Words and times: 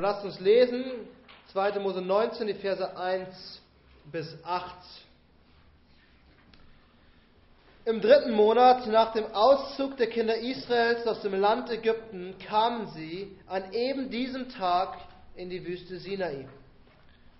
Lasst 0.00 0.24
uns 0.24 0.38
lesen 0.38 0.84
2. 1.50 1.80
Mose 1.80 2.00
19, 2.00 2.46
die 2.46 2.54
Verse 2.54 2.96
1 2.96 3.60
bis 4.12 4.38
8. 4.44 4.76
Im 7.84 8.00
dritten 8.00 8.32
Monat 8.32 8.86
nach 8.86 9.12
dem 9.12 9.24
Auszug 9.34 9.96
der 9.96 10.06
Kinder 10.06 10.36
Israels 10.36 11.04
aus 11.04 11.20
dem 11.22 11.34
Land 11.34 11.68
Ägypten 11.70 12.36
kamen 12.38 12.86
sie 12.94 13.36
an 13.48 13.72
eben 13.72 14.08
diesem 14.08 14.48
Tag 14.50 14.98
in 15.34 15.50
die 15.50 15.66
Wüste 15.66 15.98
Sinai. 15.98 16.46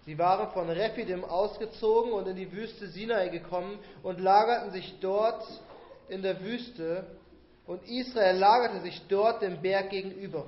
Sie 0.04 0.18
waren 0.18 0.50
von 0.50 0.68
Rephidim 0.68 1.25
ausgezogen 1.25 2.12
und 2.12 2.27
in 2.27 2.34
die 2.34 2.50
Wüste 2.50 2.88
Sinai 2.88 3.29
gekommen 3.29 3.79
und 4.02 4.18
lagerten 4.18 4.72
sich 4.72 4.98
dort 5.00 5.45
in 6.09 6.22
der 6.22 6.43
Wüste 6.43 7.06
und 7.66 7.86
Israel 7.88 8.36
lagerte 8.36 8.80
sich 8.80 9.00
dort 9.09 9.43
dem 9.43 9.62
Berg 9.62 9.90
gegenüber. 9.90 10.45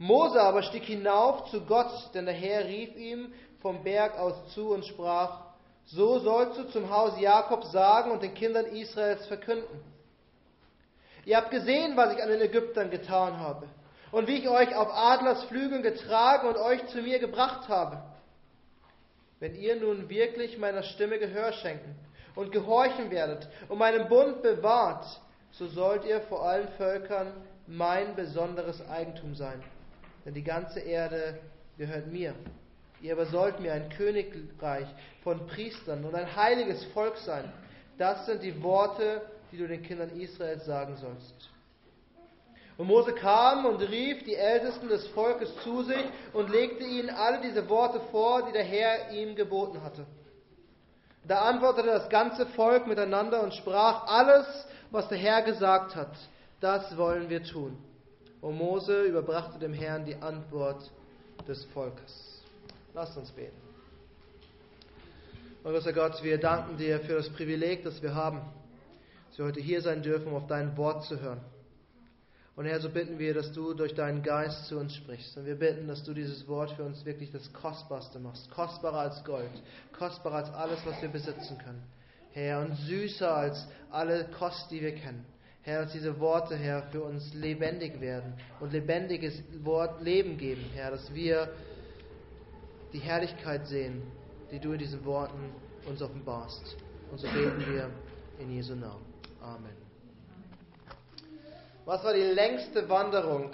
Mose 0.00 0.40
aber 0.40 0.62
stieg 0.62 0.84
hinauf 0.84 1.50
zu 1.50 1.60
Gott, 1.66 1.92
denn 2.14 2.24
der 2.24 2.34
Herr 2.34 2.64
rief 2.64 2.96
ihm 2.96 3.34
vom 3.60 3.84
Berg 3.84 4.18
aus 4.18 4.34
zu 4.54 4.70
und 4.70 4.86
sprach, 4.86 5.42
so 5.84 6.18
sollst 6.20 6.58
du 6.58 6.64
zum 6.70 6.88
Haus 6.88 7.20
Jakob 7.20 7.64
sagen 7.64 8.10
und 8.10 8.22
den 8.22 8.32
Kindern 8.32 8.64
Israels 8.64 9.26
verkünden. 9.26 9.84
Ihr 11.26 11.36
habt 11.36 11.50
gesehen, 11.50 11.98
was 11.98 12.14
ich 12.14 12.22
an 12.22 12.30
den 12.30 12.40
Ägyptern 12.40 12.88
getan 12.90 13.40
habe 13.40 13.68
und 14.10 14.26
wie 14.26 14.38
ich 14.38 14.48
euch 14.48 14.74
auf 14.74 14.88
Adlers 14.90 15.44
Flügeln 15.44 15.82
getragen 15.82 16.48
und 16.48 16.56
euch 16.56 16.86
zu 16.86 17.02
mir 17.02 17.18
gebracht 17.18 17.68
habe. 17.68 18.02
Wenn 19.38 19.54
ihr 19.54 19.76
nun 19.76 20.08
wirklich 20.08 20.56
meiner 20.56 20.82
Stimme 20.82 21.18
Gehör 21.18 21.52
schenken 21.52 21.94
und 22.34 22.52
gehorchen 22.52 23.10
werdet 23.10 23.46
und 23.68 23.76
meinen 23.76 24.08
Bund 24.08 24.40
bewahrt, 24.40 25.04
so 25.50 25.66
sollt 25.66 26.06
ihr 26.06 26.22
vor 26.22 26.48
allen 26.48 26.68
Völkern 26.78 27.34
mein 27.66 28.16
besonderes 28.16 28.80
Eigentum 28.88 29.34
sein. 29.34 29.62
Denn 30.24 30.34
die 30.34 30.44
ganze 30.44 30.80
Erde 30.80 31.38
gehört 31.78 32.06
mir. 32.08 32.34
Ihr 33.00 33.14
aber 33.14 33.26
sollt 33.26 33.60
mir 33.60 33.72
ein 33.72 33.88
Königreich 33.88 34.86
von 35.22 35.46
Priestern 35.46 36.04
und 36.04 36.14
ein 36.14 36.36
heiliges 36.36 36.84
Volk 36.86 37.16
sein. 37.18 37.50
Das 37.96 38.26
sind 38.26 38.42
die 38.42 38.62
Worte, 38.62 39.22
die 39.50 39.56
du 39.56 39.66
den 39.66 39.82
Kindern 39.82 40.10
Israels 40.10 40.64
sagen 40.66 40.96
sollst. 40.96 41.50
Und 42.76 42.86
Mose 42.86 43.12
kam 43.12 43.66
und 43.66 43.80
rief 43.80 44.24
die 44.24 44.34
Ältesten 44.34 44.88
des 44.88 45.06
Volkes 45.08 45.54
zu 45.62 45.82
sich 45.82 46.04
und 46.32 46.48
legte 46.50 46.84
ihnen 46.84 47.10
alle 47.10 47.40
diese 47.42 47.68
Worte 47.68 48.00
vor, 48.10 48.46
die 48.46 48.52
der 48.52 48.64
Herr 48.64 49.10
ihm 49.10 49.34
geboten 49.34 49.82
hatte. 49.82 50.06
Da 51.24 51.42
antwortete 51.42 51.88
das 51.88 52.08
ganze 52.08 52.46
Volk 52.46 52.86
miteinander 52.86 53.42
und 53.42 53.52
sprach, 53.54 54.06
alles, 54.06 54.46
was 54.90 55.08
der 55.08 55.18
Herr 55.18 55.42
gesagt 55.42 55.94
hat, 55.94 56.12
das 56.60 56.96
wollen 56.96 57.28
wir 57.28 57.42
tun. 57.42 57.76
Und 58.40 58.56
Mose 58.56 59.04
überbrachte 59.04 59.58
dem 59.58 59.72
Herrn 59.72 60.04
die 60.04 60.16
Antwort 60.16 60.90
des 61.46 61.64
Volkes. 61.66 62.42
Lasst 62.94 63.16
uns 63.16 63.30
beten. 63.30 63.56
Und 65.62 65.72
großer 65.72 65.92
Gott, 65.92 66.22
wir 66.22 66.38
danken 66.38 66.78
dir 66.78 67.00
für 67.00 67.14
das 67.16 67.28
Privileg, 67.28 67.84
das 67.84 68.02
wir 68.02 68.14
haben, 68.14 68.40
dass 69.28 69.38
wir 69.38 69.44
heute 69.44 69.60
hier 69.60 69.82
sein 69.82 70.02
dürfen, 70.02 70.28
um 70.28 70.34
auf 70.34 70.46
dein 70.46 70.76
Wort 70.76 71.04
zu 71.04 71.20
hören. 71.20 71.40
Und 72.56 72.64
Herr, 72.64 72.80
so 72.80 72.88
bitten 72.90 73.18
wir, 73.18 73.34
dass 73.34 73.52
du 73.52 73.74
durch 73.74 73.94
deinen 73.94 74.22
Geist 74.22 74.66
zu 74.66 74.78
uns 74.78 74.94
sprichst. 74.94 75.36
Und 75.36 75.46
wir 75.46 75.54
bitten, 75.54 75.86
dass 75.86 76.02
du 76.02 76.14
dieses 76.14 76.48
Wort 76.48 76.72
für 76.72 76.82
uns 76.82 77.04
wirklich 77.04 77.30
das 77.30 77.52
Kostbarste 77.52 78.18
machst. 78.18 78.50
Kostbarer 78.50 79.00
als 79.00 79.22
Gold. 79.24 79.50
Kostbarer 79.96 80.36
als 80.36 80.50
alles, 80.50 80.78
was 80.84 81.00
wir 81.00 81.08
besitzen 81.10 81.58
können. 81.58 81.82
Herr, 82.32 82.60
und 82.60 82.74
süßer 82.76 83.34
als 83.34 83.66
alle 83.90 84.26
Kost, 84.38 84.70
die 84.70 84.80
wir 84.80 84.94
kennen. 84.94 85.24
Herr, 85.62 85.82
dass 85.82 85.92
diese 85.92 86.18
Worte, 86.18 86.56
Herr, 86.56 86.84
für 86.84 87.02
uns 87.02 87.34
lebendig 87.34 88.00
werden 88.00 88.34
und 88.60 88.72
lebendiges 88.72 89.42
Wort 89.62 90.00
Leben 90.02 90.38
geben, 90.38 90.64
Herr, 90.74 90.90
dass 90.90 91.12
wir 91.14 91.52
die 92.92 92.98
Herrlichkeit 92.98 93.66
sehen, 93.66 94.02
die 94.50 94.58
du 94.58 94.72
in 94.72 94.78
diesen 94.78 95.04
Worten 95.04 95.52
uns 95.86 96.00
offenbarst. 96.00 96.76
Und 97.10 97.18
so 97.18 97.26
beten 97.28 97.64
wir 97.66 97.90
in 98.38 98.50
Jesu 98.50 98.74
Namen. 98.74 99.04
Amen. 99.42 99.76
Was 101.84 102.04
war 102.04 102.14
die 102.14 102.20
längste 102.20 102.88
Wanderung, 102.88 103.50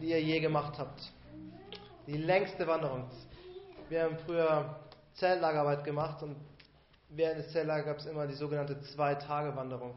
die 0.00 0.10
ihr 0.10 0.22
je 0.22 0.40
gemacht 0.40 0.78
habt? 0.78 1.12
Die 2.06 2.16
längste 2.16 2.66
Wanderung. 2.66 3.10
Wir 3.88 4.04
haben 4.04 4.16
früher 4.24 4.76
Zeltlagerarbeit 5.14 5.84
gemacht 5.84 6.22
und 6.22 6.36
während 7.08 7.38
des 7.38 7.52
Zeltlagers 7.52 7.86
gab 7.86 7.98
es 7.98 8.06
immer 8.06 8.26
die 8.26 8.34
sogenannte 8.34 8.80
Zwei-Tage-Wanderung. 8.80 9.94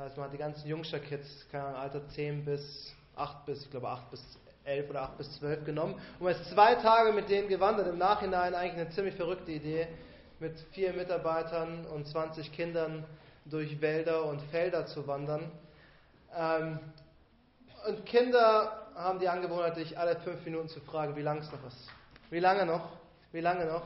Heißt, 0.00 0.16
man 0.16 0.28
hat 0.28 0.32
die 0.32 0.38
ganzen 0.38 0.66
Jungster-Kids, 0.66 1.48
keine 1.52 1.64
Ahnung, 1.64 1.80
Alter 1.80 2.08
10 2.08 2.46
bis 2.46 2.94
8 3.16 3.44
bis, 3.44 3.64
ich 3.64 3.70
glaube 3.70 3.86
8 3.90 4.10
bis 4.10 4.22
11 4.64 4.88
oder 4.88 5.02
8 5.02 5.18
bis 5.18 5.38
12 5.38 5.66
genommen 5.66 5.92
und 5.92 6.22
man 6.22 6.32
ist 6.32 6.50
zwei 6.50 6.74
Tage 6.76 7.12
mit 7.12 7.28
denen 7.28 7.48
gewandert. 7.48 7.86
Im 7.86 7.98
Nachhinein 7.98 8.54
eigentlich 8.54 8.80
eine 8.80 8.88
ziemlich 8.92 9.14
verrückte 9.14 9.52
Idee, 9.52 9.88
mit 10.38 10.58
vier 10.72 10.94
Mitarbeitern 10.94 11.84
und 11.84 12.06
20 12.06 12.50
Kindern 12.50 13.04
durch 13.44 13.78
Wälder 13.82 14.24
und 14.24 14.40
Felder 14.44 14.86
zu 14.86 15.06
wandern. 15.06 15.52
Ähm, 16.34 16.78
und 17.86 18.06
Kinder 18.06 18.86
haben 18.94 19.18
die 19.18 19.28
Angewohnheit, 19.28 19.76
dich 19.76 19.98
alle 19.98 20.16
fünf 20.20 20.42
Minuten 20.46 20.70
zu 20.70 20.80
fragen, 20.80 21.14
wie 21.14 21.22
lange 21.22 21.40
es 21.40 21.52
noch 21.52 21.66
ist. 21.66 21.90
Wie 22.30 22.40
lange 22.40 22.64
noch? 22.64 22.88
Wie 23.32 23.40
lange 23.40 23.66
noch? 23.66 23.82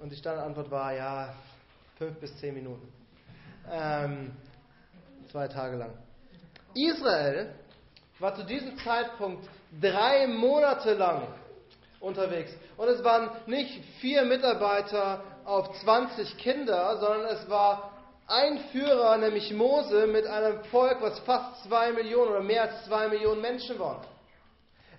Und 0.00 0.10
die 0.10 0.16
Standardantwort 0.16 0.72
war, 0.72 0.92
ja, 0.94 1.32
fünf 1.96 2.18
bis 2.18 2.36
zehn 2.38 2.54
Minuten. 2.54 2.92
Ähm, 3.70 4.32
zwei 5.30 5.48
Tage 5.48 5.76
lang. 5.76 5.92
Israel 6.74 7.54
war 8.18 8.34
zu 8.34 8.44
diesem 8.44 8.76
Zeitpunkt 8.78 9.48
drei 9.80 10.26
Monate 10.26 10.94
lang 10.94 11.22
unterwegs. 12.00 12.52
Und 12.76 12.88
es 12.88 13.02
waren 13.04 13.30
nicht 13.46 13.84
vier 14.00 14.24
Mitarbeiter 14.24 15.22
auf 15.44 15.80
20 15.80 16.36
Kinder, 16.38 16.96
sondern 16.98 17.26
es 17.36 17.48
war 17.48 17.92
ein 18.26 18.58
Führer, 18.72 19.16
nämlich 19.16 19.52
Mose, 19.52 20.06
mit 20.06 20.26
einem 20.26 20.62
Volk, 20.64 21.00
was 21.00 21.18
fast 21.20 21.64
zwei 21.64 21.92
Millionen 21.92 22.30
oder 22.30 22.42
mehr 22.42 22.62
als 22.62 22.84
zwei 22.84 23.08
Millionen 23.08 23.40
Menschen 23.40 23.78
waren. 23.78 24.04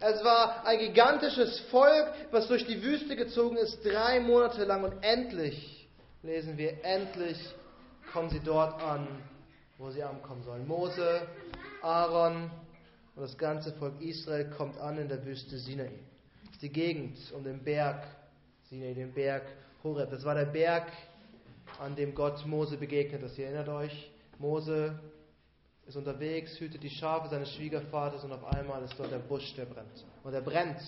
Es 0.01 0.23
war 0.23 0.65
ein 0.65 0.79
gigantisches 0.79 1.59
Volk, 1.71 2.13
was 2.31 2.47
durch 2.47 2.65
die 2.65 2.81
Wüste 2.81 3.15
gezogen 3.15 3.57
ist, 3.57 3.85
drei 3.85 4.19
Monate 4.19 4.63
lang. 4.63 4.83
Und 4.83 5.03
endlich, 5.03 5.87
lesen 6.23 6.57
wir, 6.57 6.83
endlich 6.83 7.37
kommen 8.13 8.29
sie 8.29 8.39
dort 8.39 8.81
an, 8.81 9.07
wo 9.79 9.89
sie 9.89 10.03
ankommen 10.03 10.43
sollen. 10.43 10.67
Mose, 10.67 11.21
Aaron, 11.81 12.51
und 13.15 13.21
das 13.21 13.37
ganze 13.37 13.71
Volk 13.73 13.99
Israel 14.01 14.49
kommt 14.51 14.77
an 14.77 14.97
in 14.97 15.07
der 15.07 15.25
Wüste 15.25 15.57
Sinai. 15.57 15.91
Das 16.43 16.53
ist 16.53 16.61
die 16.61 16.71
Gegend 16.71 17.17
um 17.33 17.43
den 17.43 17.63
Berg 17.63 18.05
Sinai, 18.69 18.93
den 18.93 19.13
Berg 19.13 19.43
Horeb. 19.83 20.11
Das 20.11 20.23
war 20.25 20.35
der 20.35 20.45
Berg, 20.45 20.91
an 21.79 21.95
dem 21.95 22.13
Gott 22.13 22.45
Mose 22.45 22.77
begegnet 22.77 23.23
ist. 23.23 23.37
Ihr 23.37 23.45
erinnert 23.45 23.69
euch, 23.69 24.11
Mose 24.37 24.99
ist 25.87 25.95
unterwegs, 25.95 26.59
hütet 26.59 26.83
die 26.83 26.89
Schafe 26.89 27.29
seines 27.29 27.49
Schwiegervaters 27.53 28.23
und 28.23 28.33
auf 28.33 28.45
einmal 28.53 28.83
ist 28.83 28.99
dort 28.99 29.11
der 29.11 29.19
Busch, 29.19 29.55
der 29.55 29.65
brennt. 29.65 30.05
Und 30.23 30.33
er 30.33 30.41
brennt, 30.41 30.81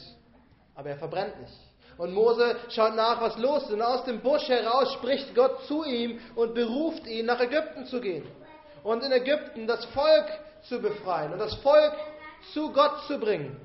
aber 0.75 0.89
er 0.89 0.97
verbrennt 0.97 1.39
nicht. 1.39 1.57
Und 1.97 2.13
Mose 2.13 2.57
schaut 2.69 2.95
nach, 2.95 3.21
was 3.21 3.37
los 3.37 3.63
ist. 3.63 3.71
Und 3.71 3.81
aus 3.81 4.03
dem 4.05 4.21
Busch 4.21 4.47
heraus 4.47 4.93
spricht 4.93 5.33
Gott 5.33 5.63
zu 5.65 5.83
ihm 5.83 6.19
und 6.35 6.53
beruft 6.53 7.05
ihn, 7.07 7.25
nach 7.25 7.39
Ägypten 7.39 7.85
zu 7.85 8.01
gehen. 8.01 8.25
Und 8.83 9.03
in 9.03 9.11
Ägypten 9.11 9.67
das 9.67 9.85
Volk 9.85 10.25
zu 10.67 10.81
befreien. 10.81 11.33
Und 11.33 11.39
das 11.39 11.55
Volk 11.55 11.93
zu 12.53 12.71
Gott 12.73 13.03
zu 13.07 13.19
bringen. 13.19 13.59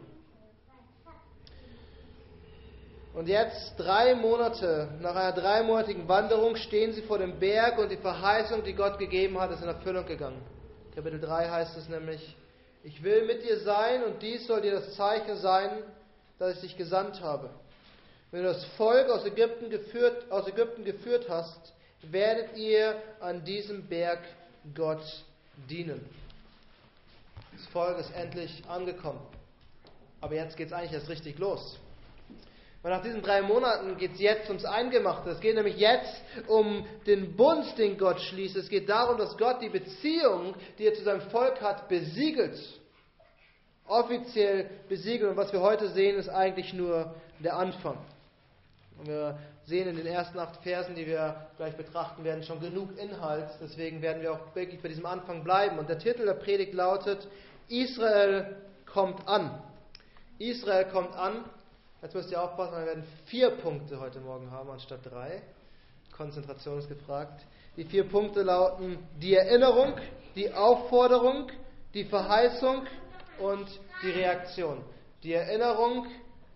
Und 3.15 3.29
jetzt, 3.29 3.77
drei 3.79 4.15
Monate, 4.15 4.89
nach 5.01 5.17
einer 5.17 5.33
dreimonatigen 5.33 6.07
Wanderung, 6.07 6.55
stehen 6.57 6.93
sie 6.93 7.01
vor 7.01 7.17
dem 7.17 7.39
Berg 7.41 7.79
und 7.79 7.91
die 7.91 7.97
Verheißung, 7.97 8.63
die 8.63 8.75
Gott 8.75 8.99
gegeben 8.99 9.41
hat, 9.41 9.51
ist 9.53 9.63
in 9.63 9.69
Erfüllung 9.69 10.05
gegangen. 10.05 10.43
Kapitel 10.95 11.21
3 11.21 11.49
heißt 11.49 11.79
es 11.79 11.89
nämlich, 11.89 12.37
ich 12.85 13.03
will 13.03 13.25
mit 13.25 13.43
dir 13.43 13.61
sein 13.61 14.05
und 14.05 14.21
dies 14.21 14.47
soll 14.47 14.61
dir 14.61 14.73
das 14.73 14.95
Zeichen 14.97 15.39
sein, 15.39 15.71
dass 16.39 16.57
ich 16.57 16.61
dich 16.61 16.77
gesandt 16.77 17.23
habe. 17.23 17.49
Wenn 18.31 18.43
du 18.43 18.49
das 18.49 18.65
Volk 18.77 19.09
aus 19.09 19.25
Ägypten 19.25 19.71
geführt, 19.71 20.31
aus 20.31 20.47
Ägypten 20.47 20.85
geführt 20.85 21.27
hast, 21.29 21.73
werdet 22.03 22.55
ihr 22.57 22.95
an 23.21 23.45
diesem 23.45 23.89
Berg 23.89 24.21
Gott 24.75 25.03
dienen. 25.69 26.05
Das 27.53 27.67
Volk 27.69 27.99
ist 27.99 28.11
endlich 28.15 28.63
angekommen. 28.69 29.21
Aber 30.21 30.35
jetzt 30.35 30.57
geht 30.57 30.69
es 30.69 30.73
eigentlich 30.73 30.93
erst 30.93 31.09
richtig 31.09 31.39
los. 31.39 31.79
Weil 32.83 32.93
nach 32.93 33.03
diesen 33.03 33.23
drei 33.23 33.43
Monaten 33.43 33.97
geht 33.97 34.13
es 34.13 34.21
jetzt 34.21 34.49
ums 34.49 34.65
Eingemachte. 34.65 35.31
Es 35.31 35.41
geht 35.41 35.57
nämlich 35.57 35.77
jetzt 35.77 36.23
um 36.47 36.87
den 37.07 37.35
Bund, 37.37 37.77
den 37.79 37.99
Gott 37.99 38.21
schließt. 38.21 38.57
Es 38.57 38.69
geht 38.69 38.89
darum, 38.89 39.19
dass 39.19 39.37
Gott 39.37 39.61
die 39.61 39.69
Beziehung, 39.69 40.55
die 40.79 40.85
er 40.85 40.95
zu 40.95 41.03
seinem 41.03 41.23
Volk 41.23 41.61
hat, 41.61 41.89
besiegelt. 41.89 42.57
Offiziell 43.87 44.71
besiegelt. 44.89 45.31
Und 45.31 45.37
was 45.37 45.53
wir 45.53 45.61
heute 45.61 45.89
sehen, 45.89 46.17
ist 46.17 46.29
eigentlich 46.29 46.73
nur 46.73 47.15
der 47.41 47.57
Anfang. 47.57 47.99
Und 48.99 49.09
wir 49.09 49.39
sehen 49.65 49.89
in 49.89 49.97
den 49.97 50.07
ersten 50.07 50.39
acht 50.39 50.63
Versen, 50.63 50.95
die 50.95 51.07
wir 51.07 51.49
gleich 51.57 51.77
betrachten 51.77 52.25
werden, 52.25 52.43
schon 52.43 52.61
genug 52.61 52.97
Inhalt. 52.99 53.51
Deswegen 53.61 54.01
werden 54.01 54.23
wir 54.23 54.33
auch 54.33 54.55
wirklich 54.55 54.81
bei 54.81 54.89
diesem 54.89 55.07
Anfang 55.07 55.45
bleiben. 55.45 55.79
Und 55.79 55.89
der 55.89 55.99
Titel 55.99 56.25
der 56.25 56.35
Predigt 56.35 56.73
lautet, 56.73 57.27
Israel 57.69 58.57
kommt 58.87 59.27
an. 59.29 59.63
Israel 60.39 60.87
kommt 60.87 61.15
an. 61.15 61.45
Jetzt 62.03 62.15
müsst 62.15 62.31
ihr 62.31 62.43
aufpassen, 62.43 62.77
wir 62.79 62.87
werden 62.87 63.05
vier 63.27 63.51
Punkte 63.51 63.99
heute 63.99 64.21
Morgen 64.21 64.51
haben 64.51 64.71
anstatt 64.71 65.01
drei. 65.05 65.43
Konzentration 66.17 66.79
ist 66.79 66.89
gefragt. 66.89 67.45
Die 67.77 67.85
vier 67.85 68.09
Punkte 68.09 68.43
lauten 68.43 68.99
die 69.21 69.35
Erinnerung, 69.35 69.95
die 70.35 70.53
Aufforderung, 70.53 71.51
die 71.93 72.05
Verheißung 72.05 72.87
und 73.39 73.67
die 74.03 74.11
Reaktion. 74.11 74.83
Die 75.23 75.35
Erinnerung, 75.35 76.07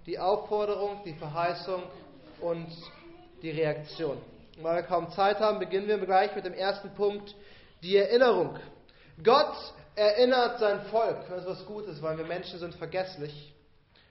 die 0.07 0.19
Aufforderung, 0.19 1.03
die 1.05 1.15
Verheißung 1.15 1.83
und 2.41 2.69
die 3.43 3.51
Reaktion. 3.51 4.19
Und 4.57 4.65
weil 4.65 4.77
wir 4.77 4.83
kaum 4.83 5.11
Zeit 5.13 5.39
haben, 5.41 5.59
beginnen 5.59 5.89
wir 5.89 5.99
gleich 5.99 6.35
mit 6.35 6.45
dem 6.45 6.55
ersten 6.55 6.95
Punkt, 6.95 7.35
die 7.83 7.97
Erinnerung. 7.97 8.59
Gott 9.23 9.55
erinnert 9.95 10.59
sein 10.59 10.83
Volk. 10.91 11.19
Das 11.29 11.43
ist 11.43 11.49
was 11.49 11.67
Gutes, 11.67 12.03
weil 12.03 12.19
wir 12.19 12.25
Menschen 12.25 12.59
sind 12.59 12.75
vergesslich 12.75 13.55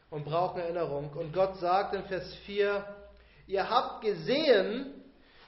und 0.09 0.25
brauchen 0.25 0.61
Erinnerung. 0.61 1.11
Und 1.13 1.33
Gott 1.33 1.57
sagt 1.57 1.95
in 1.95 2.03
Vers 2.05 2.33
4, 2.45 2.83
ihr 3.47 3.69
habt 3.69 4.03
gesehen, 4.03 4.93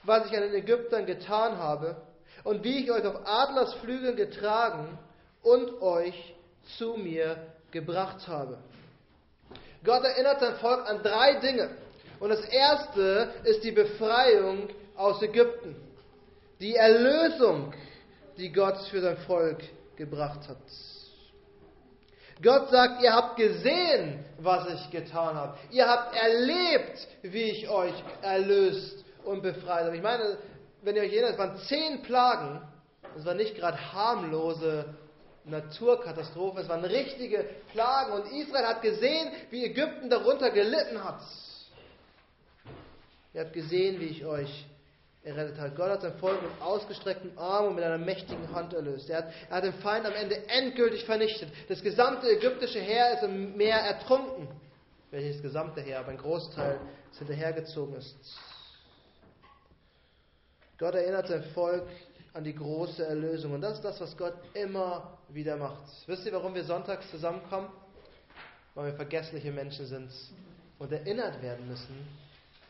was 0.04 0.28
ich 0.28 0.36
an 0.36 0.44
den 0.44 0.54
Ägyptern 0.54 1.06
getan 1.06 1.58
habe 1.58 2.02
und 2.44 2.64
wie 2.64 2.84
ich 2.84 2.92
euch 2.92 3.06
auf 3.06 3.26
Adlersflügeln 3.26 4.16
getragen 4.16 4.98
und 5.44 5.82
euch 5.82 6.36
zu 6.78 6.96
mir 6.96 7.38
gebracht 7.72 8.28
habe. 8.28 8.58
Gott 9.84 10.04
erinnert 10.04 10.40
sein 10.40 10.56
Volk 10.56 10.88
an 10.88 11.02
drei 11.02 11.40
Dinge. 11.40 11.70
Und 12.22 12.30
das 12.30 12.46
erste 12.46 13.34
ist 13.46 13.64
die 13.64 13.72
Befreiung 13.72 14.70
aus 14.96 15.24
Ägypten. 15.24 15.76
Die 16.60 16.76
Erlösung, 16.76 17.74
die 18.38 18.52
Gott 18.52 18.78
für 18.92 19.02
sein 19.02 19.18
Volk 19.26 19.58
gebracht 19.96 20.48
hat. 20.48 20.58
Gott 22.44 22.70
sagt, 22.70 23.02
ihr 23.02 23.12
habt 23.12 23.38
gesehen, 23.38 24.24
was 24.38 24.68
ich 24.72 24.92
getan 24.92 25.34
habe. 25.34 25.58
Ihr 25.72 25.88
habt 25.88 26.16
erlebt, 26.16 27.08
wie 27.24 27.42
ich 27.42 27.68
euch 27.68 27.94
erlöst 28.22 29.04
und 29.24 29.42
befreit 29.42 29.86
habe. 29.86 29.96
Ich 29.96 30.04
meine, 30.04 30.38
wenn 30.84 30.96
ihr 30.96 31.02
euch 31.02 31.14
erinnert, 31.14 31.32
es 31.32 31.38
waren 31.40 31.58
zehn 31.58 32.04
Plagen. 32.04 32.62
Es 33.18 33.26
waren 33.26 33.38
nicht 33.38 33.56
gerade 33.56 33.94
harmlose 33.94 34.86
Naturkatastrophen, 35.46 36.62
es 36.62 36.70
waren 36.70 36.86
richtige 36.86 37.50
Plagen. 37.72 38.14
Und 38.14 38.32
Israel 38.32 38.68
hat 38.68 38.84
gesehen, 38.84 39.32
wie 39.50 39.66
Ägypten 39.66 40.08
darunter 40.08 40.52
gelitten 40.52 41.04
hat. 41.04 41.22
Ihr 43.34 43.42
habt 43.42 43.54
gesehen, 43.54 44.00
wie 44.00 44.06
ich 44.06 44.26
euch 44.26 44.66
errettet 45.24 45.60
hat. 45.60 45.76
Gott 45.76 45.90
hat 45.90 46.02
sein 46.02 46.18
Volk 46.20 46.42
mit 46.42 46.52
ausgestreckten 46.62 47.38
Armen 47.38 47.70
und 47.70 47.76
mit 47.76 47.84
einer 47.84 47.98
mächtigen 47.98 48.54
Hand 48.54 48.74
erlöst. 48.74 49.10
Er 49.10 49.20
hat, 49.20 49.34
er 49.50 49.58
hat 49.58 49.64
den 49.64 49.74
Feind 49.74 50.06
am 50.06 50.14
Ende 50.14 50.48
endgültig 50.50 51.06
vernichtet. 51.06 51.50
Das 51.70 51.82
gesamte 51.82 52.28
ägyptische 52.30 52.80
Heer 52.80 53.14
ist 53.14 53.24
im 53.24 53.56
Meer 53.56 53.78
ertrunken. 53.78 54.48
Welches 55.12 55.42
gesamte 55.42 55.82
Heer, 55.82 56.00
aber 56.00 56.10
ein 56.10 56.18
Großteil 56.18 56.80
ist 57.12 57.20
hinterhergezogen 57.20 57.96
ist. 57.96 58.16
Gott 60.78 60.96
erinnert 60.96 61.28
sein 61.28 61.44
Volk 61.54 61.88
an 62.34 62.44
die 62.44 62.56
große 62.56 63.06
Erlösung. 63.06 63.54
Und 63.54 63.62
das 63.62 63.74
ist 63.74 63.84
das, 63.84 64.02
was 64.02 64.18
Gott 64.18 64.34
immer 64.54 65.18
wieder 65.30 65.58
macht. 65.58 65.84
Wisst 66.08 66.26
ihr, 66.26 66.34
warum 66.34 66.56
wir 66.56 66.64
sonntags 66.64 67.10
zusammenkommen? 67.12 67.70
Weil 68.74 68.88
wir 68.88 68.94
vergessliche 68.94 69.52
Menschen 69.52 69.86
sind 69.86 70.12
und 70.80 70.92
erinnert 70.92 71.42
werden 71.42 71.68
müssen 71.68 72.21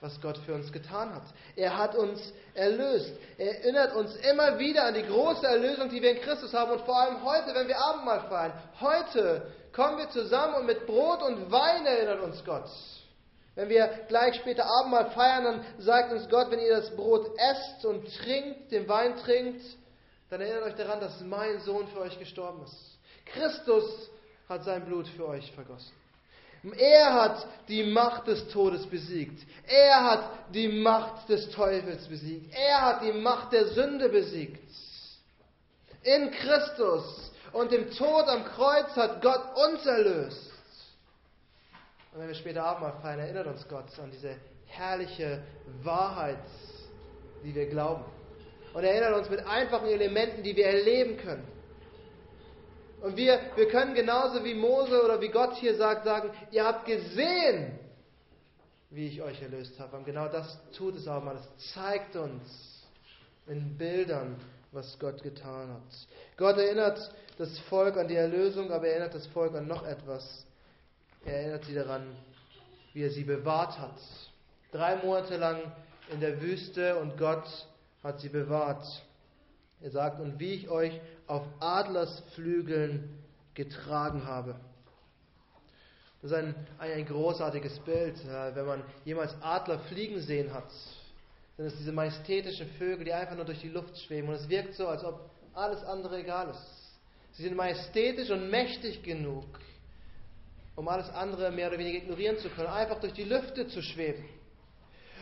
was 0.01 0.19
Gott 0.19 0.37
für 0.39 0.55
uns 0.55 0.71
getan 0.71 1.13
hat. 1.13 1.23
Er 1.55 1.77
hat 1.77 1.95
uns 1.95 2.33
erlöst. 2.55 3.13
Er 3.37 3.59
erinnert 3.59 3.95
uns 3.95 4.15
immer 4.15 4.57
wieder 4.57 4.85
an 4.85 4.95
die 4.95 5.03
große 5.03 5.45
Erlösung, 5.45 5.89
die 5.89 6.01
wir 6.01 6.11
in 6.11 6.21
Christus 6.21 6.53
haben. 6.53 6.71
Und 6.71 6.81
vor 6.81 6.99
allem 6.99 7.23
heute, 7.23 7.53
wenn 7.53 7.67
wir 7.67 7.79
Abendmahl 7.79 8.21
feiern. 8.21 8.53
Heute 8.81 9.51
kommen 9.71 9.99
wir 9.99 10.09
zusammen 10.09 10.55
und 10.55 10.65
mit 10.65 10.87
Brot 10.87 11.21
und 11.21 11.51
Wein 11.51 11.85
erinnert 11.85 12.21
uns 12.21 12.43
Gott. 12.43 12.69
Wenn 13.53 13.69
wir 13.69 13.87
gleich 14.07 14.35
später 14.35 14.65
Abendmahl 14.65 15.11
feiern, 15.11 15.43
dann 15.43 15.65
sagt 15.77 16.11
uns 16.11 16.27
Gott, 16.29 16.49
wenn 16.49 16.59
ihr 16.59 16.75
das 16.75 16.95
Brot 16.95 17.29
esst 17.37 17.85
und 17.85 18.07
trinkt, 18.17 18.71
den 18.71 18.87
Wein 18.89 19.15
trinkt, 19.17 19.61
dann 20.31 20.41
erinnert 20.41 20.63
euch 20.63 20.75
daran, 20.75 20.99
dass 20.99 21.21
mein 21.21 21.59
Sohn 21.59 21.87
für 21.89 21.99
euch 21.99 22.17
gestorben 22.17 22.63
ist. 22.63 22.97
Christus 23.25 24.09
hat 24.49 24.63
sein 24.63 24.83
Blut 24.85 25.07
für 25.09 25.27
euch 25.27 25.51
vergossen. 25.51 26.00
Er 26.77 27.13
hat 27.13 27.47
die 27.67 27.83
Macht 27.83 28.27
des 28.27 28.47
Todes 28.49 28.85
besiegt. 28.85 29.41
Er 29.67 30.03
hat 30.03 30.29
die 30.53 30.67
Macht 30.67 31.27
des 31.27 31.49
Teufels 31.49 32.07
besiegt. 32.07 32.53
Er 32.53 32.81
hat 32.81 33.03
die 33.03 33.13
Macht 33.13 33.51
der 33.51 33.67
Sünde 33.67 34.09
besiegt. 34.09 34.61
In 36.03 36.31
Christus 36.31 37.31
und 37.53 37.71
dem 37.71 37.89
Tod 37.91 38.27
am 38.27 38.45
Kreuz 38.45 38.95
hat 38.95 39.21
Gott 39.21 39.41
uns 39.69 39.85
erlöst. 39.85 40.51
Und 42.13 42.21
wenn 42.21 42.27
wir 42.27 42.35
später 42.35 42.63
Abendmahl 42.63 42.93
feiern, 43.01 43.19
erinnert 43.19 43.47
uns 43.47 43.67
Gott 43.67 43.85
an 43.99 44.11
diese 44.11 44.35
herrliche 44.67 45.43
Wahrheit, 45.83 46.37
die 47.43 47.55
wir 47.55 47.67
glauben. 47.67 48.05
Und 48.73 48.83
erinnert 48.83 49.15
uns 49.15 49.29
mit 49.29 49.45
einfachen 49.45 49.87
Elementen, 49.87 50.43
die 50.43 50.55
wir 50.55 50.67
erleben 50.67 51.17
können. 51.17 51.47
Und 53.01 53.17
wir, 53.17 53.39
wir 53.55 53.67
können 53.67 53.95
genauso 53.95 54.43
wie 54.43 54.53
Mose 54.53 55.03
oder 55.03 55.19
wie 55.19 55.29
Gott 55.29 55.55
hier 55.55 55.75
sagt, 55.75 56.05
sagen, 56.05 56.29
ihr 56.51 56.63
habt 56.63 56.85
gesehen, 56.85 57.79
wie 58.91 59.07
ich 59.07 59.21
euch 59.21 59.41
erlöst 59.41 59.79
habe. 59.79 59.97
Und 59.97 60.05
genau 60.05 60.27
das 60.27 60.57
tut 60.77 60.95
es 60.95 61.07
auch 61.07 61.23
mal. 61.23 61.35
Es 61.35 61.73
zeigt 61.73 62.15
uns 62.15 62.85
in 63.47 63.75
Bildern, 63.77 64.35
was 64.71 64.97
Gott 64.99 65.23
getan 65.23 65.69
hat. 65.69 66.07
Gott 66.37 66.57
erinnert 66.57 67.11
das 67.37 67.57
Volk 67.69 67.97
an 67.97 68.07
die 68.07 68.15
Erlösung, 68.15 68.71
aber 68.71 68.85
er 68.87 68.93
erinnert 68.93 69.15
das 69.15 69.27
Volk 69.27 69.55
an 69.55 69.67
noch 69.67 69.85
etwas. 69.85 70.45
Er 71.25 71.37
erinnert 71.37 71.65
sie 71.65 71.73
daran, 71.73 72.15
wie 72.93 73.03
er 73.03 73.09
sie 73.09 73.23
bewahrt 73.23 73.79
hat. 73.79 73.97
Drei 74.71 74.97
Monate 74.97 75.37
lang 75.37 75.59
in 76.11 76.19
der 76.19 76.41
Wüste 76.41 76.97
und 76.99 77.17
Gott 77.17 77.45
hat 78.03 78.19
sie 78.19 78.29
bewahrt. 78.29 78.85
Er 79.81 79.91
sagt, 79.91 80.19
und 80.19 80.39
wie 80.39 80.53
ich 80.53 80.69
euch 80.69 80.99
auf 81.27 81.43
Adlersflügeln 81.59 83.17
getragen 83.53 84.25
habe. 84.25 84.55
Das 86.21 86.31
ist 86.31 86.37
ein, 86.37 86.55
ein 86.77 87.05
großartiges 87.05 87.79
Bild. 87.79 88.15
Wenn 88.27 88.65
man 88.65 88.83
jemals 89.05 89.35
Adler 89.41 89.79
fliegen 89.79 90.19
sehen 90.19 90.53
hat, 90.53 90.69
dann 91.57 91.65
ist 91.65 91.79
diese 91.79 91.91
majestätischen 91.91 92.67
Vögel, 92.77 93.05
die 93.05 93.13
einfach 93.13 93.35
nur 93.35 93.45
durch 93.45 93.59
die 93.59 93.69
Luft 93.69 93.97
schweben. 93.97 94.29
Und 94.29 94.35
es 94.35 94.47
wirkt 94.47 94.75
so, 94.75 94.87
als 94.87 95.03
ob 95.03 95.31
alles 95.53 95.83
andere 95.83 96.19
egal 96.19 96.49
ist. 96.49 96.91
Sie 97.33 97.43
sind 97.43 97.55
majestätisch 97.55 98.29
und 98.29 98.49
mächtig 98.49 99.03
genug, 99.03 99.45
um 100.75 100.87
alles 100.87 101.09
andere 101.09 101.51
mehr 101.51 101.69
oder 101.69 101.79
weniger 101.79 101.97
ignorieren 101.97 102.37
zu 102.37 102.49
können, 102.49 102.67
einfach 102.67 102.99
durch 102.99 103.13
die 103.13 103.23
Lüfte 103.23 103.67
zu 103.67 103.81
schweben. 103.81 104.23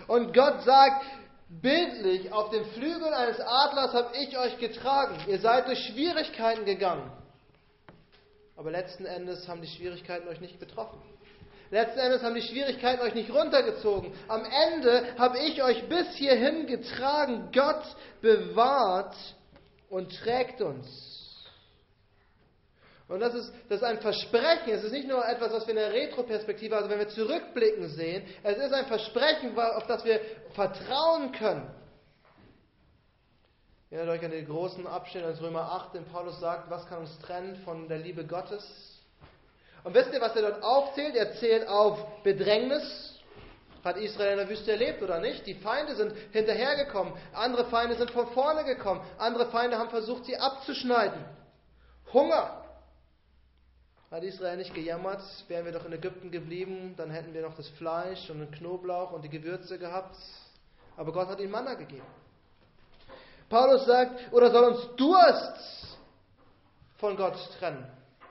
Und 0.07 0.33
Gott 0.33 0.63
sagt, 0.63 1.05
Bildlich, 1.49 2.31
auf 2.31 2.51
den 2.51 2.63
Flügeln 2.63 3.11
eines 3.11 3.39
Adlers 3.39 3.93
habe 3.93 4.15
ich 4.17 4.37
euch 4.37 4.59
getragen. 4.59 5.17
Ihr 5.27 5.39
seid 5.39 5.67
durch 5.67 5.79
Schwierigkeiten 5.79 6.63
gegangen. 6.63 7.11
Aber 8.55 8.69
letzten 8.69 9.05
Endes 9.05 9.47
haben 9.47 9.61
die 9.61 9.67
Schwierigkeiten 9.67 10.27
euch 10.27 10.39
nicht 10.41 10.59
betroffen. 10.59 11.01
Letzten 11.71 11.99
Endes 11.99 12.21
haben 12.21 12.35
die 12.35 12.43
Schwierigkeiten 12.43 13.01
euch 13.01 13.15
nicht 13.15 13.33
runtergezogen. 13.33 14.11
Am 14.27 14.43
Ende 14.45 15.15
habe 15.17 15.39
ich 15.39 15.63
euch 15.63 15.89
bis 15.89 16.07
hierhin 16.15 16.67
getragen. 16.67 17.49
Gott 17.51 17.83
bewahrt 18.21 19.15
und 19.89 20.15
trägt 20.19 20.61
uns. 20.61 21.08
Und 23.09 23.21
das 23.21 23.33
ist, 23.33 23.51
das 23.67 23.79
ist 23.79 23.83
ein 23.83 23.99
Versprechen. 23.99 24.71
Es 24.71 24.83
ist 24.83 24.91
nicht 24.91 25.07
nur 25.07 25.27
etwas, 25.27 25.51
was 25.51 25.65
wir 25.65 25.71
in 25.71 25.79
der 25.79 25.91
Retroperspektive, 25.91 26.77
also 26.77 26.89
wenn 26.89 26.99
wir 26.99 27.09
zurückblicken 27.09 27.89
sehen, 27.89 28.23
es 28.43 28.57
ist 28.57 28.71
ein 28.71 28.85
Versprechen, 28.85 29.57
auf 29.57 29.87
das 29.87 30.05
wir 30.05 30.21
vertrauen 30.53 31.31
können. 31.31 31.67
Erinnert 33.89 34.19
euch 34.19 34.25
an 34.25 34.31
den 34.31 34.45
großen 34.45 34.85
Abschnitt 34.85 35.25
aus 35.25 35.41
Römer 35.41 35.71
8, 35.71 35.95
in 35.95 36.05
Paulus 36.05 36.39
sagt, 36.39 36.69
was 36.69 36.87
kann 36.87 36.99
uns 36.99 37.17
trennen 37.19 37.55
von 37.65 37.87
der 37.87 37.97
Liebe 37.97 38.23
Gottes? 38.23 38.63
Und 39.83 39.95
wisst 39.95 40.13
ihr, 40.13 40.21
was 40.21 40.35
er 40.35 40.43
dort 40.43 40.63
aufzählt? 40.63 41.15
Er 41.15 41.33
zählt 41.33 41.67
auf 41.67 42.21
Bedrängnis. 42.21 43.15
Hat 43.83 43.97
Israel 43.97 44.33
in 44.33 44.37
der 44.39 44.49
Wüste 44.49 44.71
erlebt 44.71 45.01
oder 45.01 45.19
nicht? 45.19 45.47
Die 45.47 45.55
Feinde 45.55 45.95
sind 45.95 46.13
hinterhergekommen. 46.31 47.13
Andere 47.33 47.65
Feinde 47.65 47.95
sind 47.95 48.11
von 48.11 48.27
vorne 48.33 48.65
gekommen. 48.65 49.01
Andere 49.17 49.49
Feinde 49.49 49.79
haben 49.79 49.89
versucht, 49.89 50.25
sie 50.25 50.37
abzuschneiden. 50.37 51.25
Hunger. 52.13 52.58
Hat 54.11 54.23
Israel 54.23 54.57
nicht 54.57 54.73
gejammert, 54.73 55.21
wären 55.47 55.65
wir 55.65 55.71
doch 55.71 55.85
in 55.85 55.93
Ägypten 55.93 56.31
geblieben, 56.31 56.95
dann 56.97 57.11
hätten 57.11 57.31
wir 57.33 57.43
noch 57.43 57.55
das 57.55 57.67
Fleisch 57.69 58.27
und 58.31 58.39
den 58.39 58.49
Knoblauch 58.49 59.11
und 59.11 59.21
die 59.23 59.29
Gewürze 59.29 59.77
gehabt. 59.77 60.17
Aber 60.97 61.13
Gott 61.13 61.27
hat 61.27 61.39
ihnen 61.39 61.51
Manna 61.51 61.75
gegeben. 61.75 62.07
Paulus 63.49 63.85
sagt, 63.85 64.33
oder 64.33 64.49
soll 64.51 64.63
uns 64.73 64.95
Durst 64.95 65.97
von 66.97 67.15
Gott 67.17 67.35
trennen? 67.59 67.85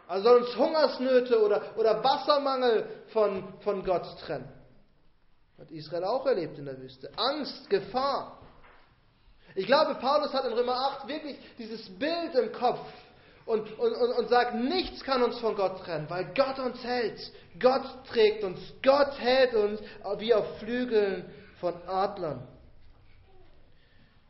Also 0.08 0.24
soll 0.24 0.42
uns 0.42 0.56
Hungersnöte 0.56 1.40
oder, 1.40 1.62
oder 1.76 2.02
Wassermangel 2.02 2.88
von, 3.12 3.60
von 3.60 3.84
Gott 3.84 4.18
trennen? 4.20 4.48
Hat 5.58 5.70
Israel 5.70 6.04
auch 6.04 6.26
erlebt 6.26 6.58
in 6.58 6.64
der 6.64 6.78
Wüste. 6.80 7.10
Angst, 7.16 7.70
Gefahr. 7.70 8.38
Ich 9.54 9.66
glaube, 9.66 9.94
Paulus 9.96 10.32
hat 10.32 10.44
in 10.44 10.52
Römer 10.52 10.74
8 10.74 11.08
wirklich 11.08 11.38
dieses 11.56 11.88
Bild 11.98 12.34
im 12.34 12.52
Kopf 12.52 12.80
und, 13.48 13.78
und, 13.78 13.94
und, 13.94 14.28
sagt, 14.28 14.54
nichts 14.54 15.02
kann 15.02 15.22
uns 15.22 15.38
von 15.38 15.56
Gott 15.56 15.80
trennen, 15.80 16.08
weil 16.10 16.26
Gott 16.34 16.58
uns 16.58 16.84
hält. 16.84 17.32
Gott 17.58 17.82
trägt 18.06 18.44
uns, 18.44 18.60
Gott 18.82 19.18
hält 19.18 19.54
uns 19.54 19.80
wie 20.18 20.34
auf 20.34 20.58
Flügeln 20.58 21.24
von 21.58 21.74
Adlern. 21.86 22.46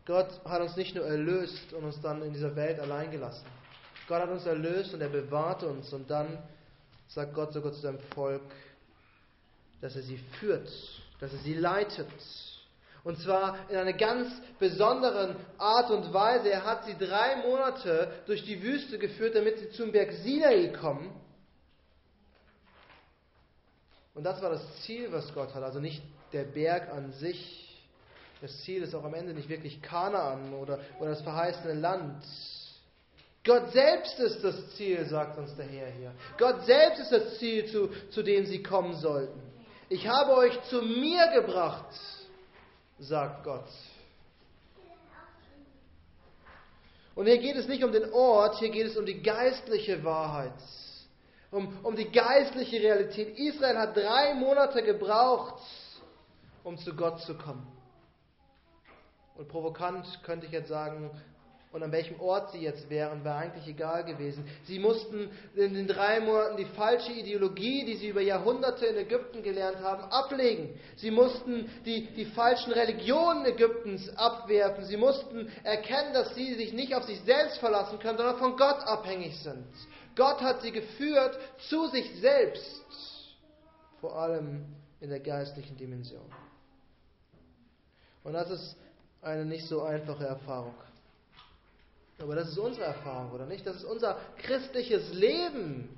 Gott 0.06 0.28
hat 0.44 0.62
uns 0.62 0.76
nicht 0.76 0.94
nur 0.94 1.04
erlöst 1.04 1.72
und 1.72 1.84
uns 1.84 2.00
dann 2.00 2.22
in 2.22 2.32
dieser 2.32 2.54
Welt 2.54 2.78
allein 2.78 3.10
gelassen. 3.10 3.44
Gott 4.06 4.22
hat 4.22 4.30
uns 4.30 4.46
erlöst 4.46 4.94
und 4.94 5.00
er 5.00 5.08
bewahrt 5.08 5.64
uns 5.64 5.92
und 5.92 6.08
dann 6.08 6.38
sagt 7.08 7.34
Gott 7.34 7.52
sogar 7.52 7.72
zu 7.72 7.80
seinem 7.80 7.98
Volk, 8.14 8.40
dass 9.80 9.96
er 9.96 10.02
sie 10.02 10.18
führt, 10.38 10.70
dass 11.20 11.32
er 11.32 11.40
sie 11.40 11.54
leitet. 11.54 12.08
Und 13.05 13.19
zwar 13.21 13.57
in 13.69 13.76
einer 13.76 13.93
ganz 13.93 14.28
besonderen 14.59 15.37
Art 15.57 15.90
und 15.90 16.12
Weise. 16.12 16.50
Er 16.50 16.64
hat 16.64 16.85
sie 16.85 16.97
drei 16.99 17.37
Monate 17.37 18.12
durch 18.26 18.45
die 18.45 18.62
Wüste 18.62 18.99
geführt, 18.99 19.35
damit 19.35 19.59
sie 19.59 19.71
zum 19.71 19.93
Berg 19.93 20.12
Sinai 20.12 20.69
kommen. 20.69 21.12
Und 24.14 24.25
das 24.25 24.43
war 24.43 24.50
das 24.50 24.83
Ziel, 24.83 25.12
was 25.12 25.33
Gott 25.33 25.55
hat. 25.55 25.62
Also 25.62 25.78
nicht 25.78 26.02
der 26.33 26.45
Berg 26.45 26.90
an 26.93 27.12
sich. 27.12 27.64
Das 28.40 28.62
Ziel 28.62 28.83
ist 28.83 28.95
auch 28.95 29.05
am 29.05 29.14
Ende 29.14 29.33
nicht 29.33 29.49
wirklich 29.49 29.81
Kanaan 29.81 30.55
oder, 30.55 30.81
oder 30.99 31.11
das 31.11 31.23
verheißene 31.23 31.75
Land. 31.75 32.25
Gott 33.45 33.73
selbst 33.73 34.19
ist 34.19 34.43
das 34.43 34.75
Ziel, 34.75 35.05
sagt 35.07 35.38
uns 35.38 35.55
der 35.57 35.67
Herr 35.67 35.88
hier. 35.90 36.12
Gott 36.37 36.67
selbst 36.67 37.00
ist 37.00 37.12
das 37.12 37.38
Ziel, 37.38 37.67
zu, 37.67 37.88
zu 38.11 38.23
dem 38.23 38.47
sie 38.47 38.62
kommen 38.62 38.95
sollten. 38.97 39.40
Ich 39.88 40.07
habe 40.07 40.35
euch 40.35 40.61
zu 40.64 40.83
mir 40.83 41.28
gebracht, 41.33 41.95
sagt 42.99 43.45
Gott. 43.45 43.69
Und 47.14 47.26
hier 47.26 47.38
geht 47.38 47.57
es 47.57 47.67
nicht 47.67 47.83
um 47.83 47.90
den 47.90 48.12
Ort, 48.12 48.59
hier 48.59 48.71
geht 48.71 48.87
es 48.87 48.97
um 48.97 49.05
die 49.05 49.21
geistliche 49.21 50.05
Wahrheit, 50.05 50.52
um, 51.50 51.76
um 51.83 51.97
die 51.97 52.11
geistliche 52.11 52.76
Realität. 52.76 53.37
Israel 53.37 53.76
hat 53.76 53.97
drei 53.97 54.35
Monate 54.35 54.85
gebraucht, 54.85 55.61
um 56.62 56.78
zu 56.78 56.95
Gott 56.95 57.21
zu 57.23 57.37
kommen. 57.37 57.67
Und 59.37 59.49
provokant 59.49 60.07
könnte 60.23 60.47
ich 60.47 60.52
jetzt 60.52 60.69
sagen, 60.69 61.11
und 61.78 61.85
an 61.85 61.92
welchem 61.92 62.20
Ort 62.20 62.50
sie 62.50 62.58
jetzt 62.58 62.90
wären, 62.90 63.23
wäre 63.23 63.37
eigentlich 63.37 63.68
egal 63.68 64.04
gewesen. 64.04 64.44
Sie 64.64 64.80
mussten 64.80 65.30
in 65.54 65.75
den 65.75 65.87
drei 65.87 66.18
Monaten 66.18 66.56
die 66.56 66.64
falsche 66.64 67.12
Ideologie, 67.12 67.85
die 67.85 67.94
sie 67.94 68.08
über 68.08 68.20
Jahrhunderte 68.20 68.85
in 68.87 68.97
Ägypten 68.97 69.44
gelernt 69.44 69.78
haben, 69.80 70.02
ablegen. 70.11 70.76
Sie 70.97 71.12
mussten 71.12 71.70
die, 71.87 72.06
die 72.16 72.25
falschen 72.25 72.73
Religionen 72.73 73.47
Ägyptens 73.47 74.08
abwerfen. 74.16 74.87
Sie 74.87 74.97
mussten 74.97 75.52
erkennen, 75.62 76.12
dass 76.14 76.35
sie 76.35 76.54
sich 76.54 76.73
nicht 76.73 76.97
auf 76.97 77.04
sich 77.04 77.20
selbst 77.20 77.58
verlassen 77.58 78.00
können, 78.00 78.18
sondern 78.18 78.38
von 78.38 78.56
Gott 78.56 78.82
abhängig 78.85 79.38
sind. 79.38 79.64
Gott 80.16 80.40
hat 80.40 80.62
sie 80.62 80.73
geführt 80.73 81.38
zu 81.68 81.87
sich 81.90 82.20
selbst, 82.20 82.82
vor 84.00 84.16
allem 84.16 84.64
in 85.00 85.11
der 85.11 85.20
geistlichen 85.20 85.76
Dimension. 85.76 86.26
Und 88.25 88.32
das 88.32 88.50
ist 88.50 88.76
eine 89.23 89.44
nicht 89.44 89.68
so 89.68 89.82
einfache 89.82 90.26
Erfahrung. 90.26 90.75
Aber 92.20 92.34
das 92.34 92.48
ist 92.48 92.58
unsere 92.58 92.87
Erfahrung, 92.87 93.32
oder 93.32 93.46
nicht? 93.46 93.66
Das 93.66 93.76
ist 93.76 93.84
unser 93.84 94.18
christliches 94.38 95.12
Leben. 95.12 95.88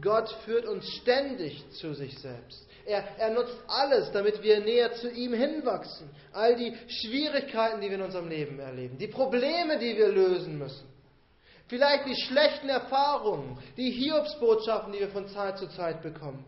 Gott 0.00 0.30
führt 0.44 0.66
uns 0.66 0.86
ständig 1.02 1.64
zu 1.72 1.94
sich 1.94 2.18
selbst. 2.18 2.66
Er, 2.86 3.04
er 3.18 3.30
nutzt 3.30 3.56
alles, 3.66 4.10
damit 4.12 4.42
wir 4.42 4.60
näher 4.60 4.92
zu 4.94 5.10
ihm 5.10 5.34
hinwachsen. 5.34 6.08
All 6.32 6.56
die 6.56 6.74
Schwierigkeiten, 6.88 7.80
die 7.80 7.88
wir 7.88 7.96
in 7.96 8.02
unserem 8.02 8.28
Leben 8.28 8.58
erleben, 8.58 8.98
die 8.98 9.08
Probleme, 9.08 9.78
die 9.78 9.96
wir 9.96 10.08
lösen 10.08 10.58
müssen. 10.58 10.88
Vielleicht 11.68 12.06
die 12.06 12.16
schlechten 12.16 12.68
Erfahrungen, 12.68 13.58
die 13.76 13.90
Hiobsbotschaften, 13.90 14.92
die 14.92 15.00
wir 15.00 15.10
von 15.10 15.28
Zeit 15.28 15.58
zu 15.58 15.68
Zeit 15.68 16.02
bekommen. 16.02 16.44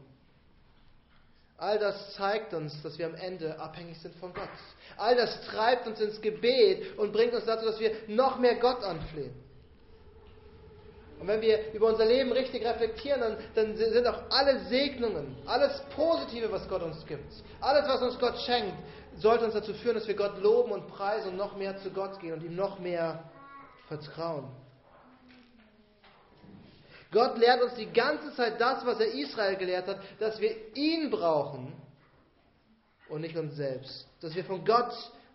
All 1.63 1.79
das 1.79 2.15
zeigt 2.15 2.53
uns, 2.55 2.83
dass 2.83 2.99
wir 2.99 3.07
am 3.07 3.15
Ende 3.15 3.57
abhängig 3.61 3.97
sind 3.99 4.17
von 4.17 4.35
Gott. 4.35 4.49
All 4.97 5.15
das 5.15 5.43
treibt 5.43 5.87
uns 5.87 6.01
ins 6.01 6.21
Gebet 6.21 6.99
und 6.99 7.13
bringt 7.13 7.33
uns 7.35 7.45
dazu, 7.45 7.65
dass 7.65 7.79
wir 7.79 7.93
noch 8.09 8.41
mehr 8.41 8.57
Gott 8.57 8.83
anflehen. 8.83 9.33
Und 11.21 11.29
wenn 11.29 11.41
wir 11.41 11.73
über 11.73 11.87
unser 11.87 12.05
Leben 12.05 12.33
richtig 12.33 12.67
reflektieren, 12.67 13.21
dann, 13.21 13.37
dann 13.55 13.77
sind 13.77 14.05
auch 14.09 14.25
alle 14.31 14.59
Segnungen, 14.65 15.37
alles 15.47 15.81
Positive, 15.95 16.51
was 16.51 16.69
Gott 16.69 16.83
uns 16.83 17.07
gibt, 17.07 17.33
alles, 17.61 17.87
was 17.87 18.03
uns 18.03 18.19
Gott 18.19 18.37
schenkt, 18.41 18.75
sollte 19.19 19.45
uns 19.45 19.55
dazu 19.55 19.73
führen, 19.73 19.95
dass 19.95 20.09
wir 20.09 20.17
Gott 20.17 20.43
loben 20.43 20.73
und 20.73 20.89
preisen 20.89 21.29
und 21.29 21.37
noch 21.37 21.57
mehr 21.57 21.77
zu 21.77 21.91
Gott 21.91 22.19
gehen 22.19 22.33
und 22.33 22.43
ihm 22.43 22.57
noch 22.57 22.81
mehr 22.81 23.31
vertrauen. 23.87 24.49
Gott 27.13 27.37
lehrt 27.37 27.63
uns 27.63 27.75
die 27.75 27.93
ganze 27.93 28.35
Zeit 28.35 28.59
das, 28.59 28.85
was 28.87 28.99
er 28.99 29.13
Israel 29.13 29.57
gelehrt 29.57 29.87
hat, 29.87 30.01
dass 30.19 30.41
wir 30.41 30.75
ihn 30.75 31.11
brauchen 31.11 31.73
und 33.09 33.21
nicht 33.21 33.37
uns 33.37 33.55
selbst. 33.55 34.09
Dass 34.23 34.35
wir 34.35 34.45
von 34.45 34.65
Gott 34.65 34.93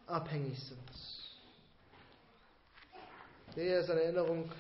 abhängig 0.08 0.60
sind. 0.60 0.80
Das 3.56 3.84
ist 3.84 3.90
eine 3.90 4.02
Erinnerung, 4.02 4.52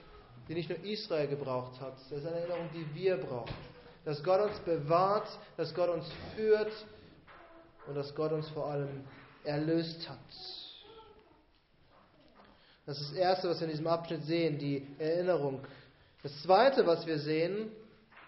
die 0.47 0.53
nicht 0.53 0.69
nur 0.69 0.79
Israel 0.83 1.27
gebraucht 1.27 1.81
hat. 1.81 1.95
Das 2.09 2.19
ist 2.19 2.25
eine 2.25 2.39
Erinnerung, 2.39 2.69
die 2.73 2.95
wir 2.95 3.17
brauchen. 3.17 3.53
Dass 4.05 4.23
Gott 4.23 4.41
uns 4.41 4.59
bewahrt, 4.59 5.27
dass 5.57 5.73
Gott 5.73 5.89
uns 5.89 6.05
führt 6.35 6.71
und 7.87 7.95
dass 7.95 8.13
Gott 8.13 8.31
uns 8.31 8.47
vor 8.49 8.67
allem 8.67 9.03
erlöst 9.43 10.07
hat. 10.07 10.17
Das 12.85 13.01
ist 13.01 13.11
das 13.11 13.17
Erste, 13.17 13.49
was 13.49 13.59
wir 13.59 13.65
in 13.65 13.71
diesem 13.71 13.87
Abschnitt 13.87 14.23
sehen, 14.23 14.57
die 14.57 14.87
Erinnerung 14.97 15.65
das 16.23 16.41
Zweite, 16.43 16.85
was 16.85 17.05
wir 17.05 17.19
sehen, 17.19 17.71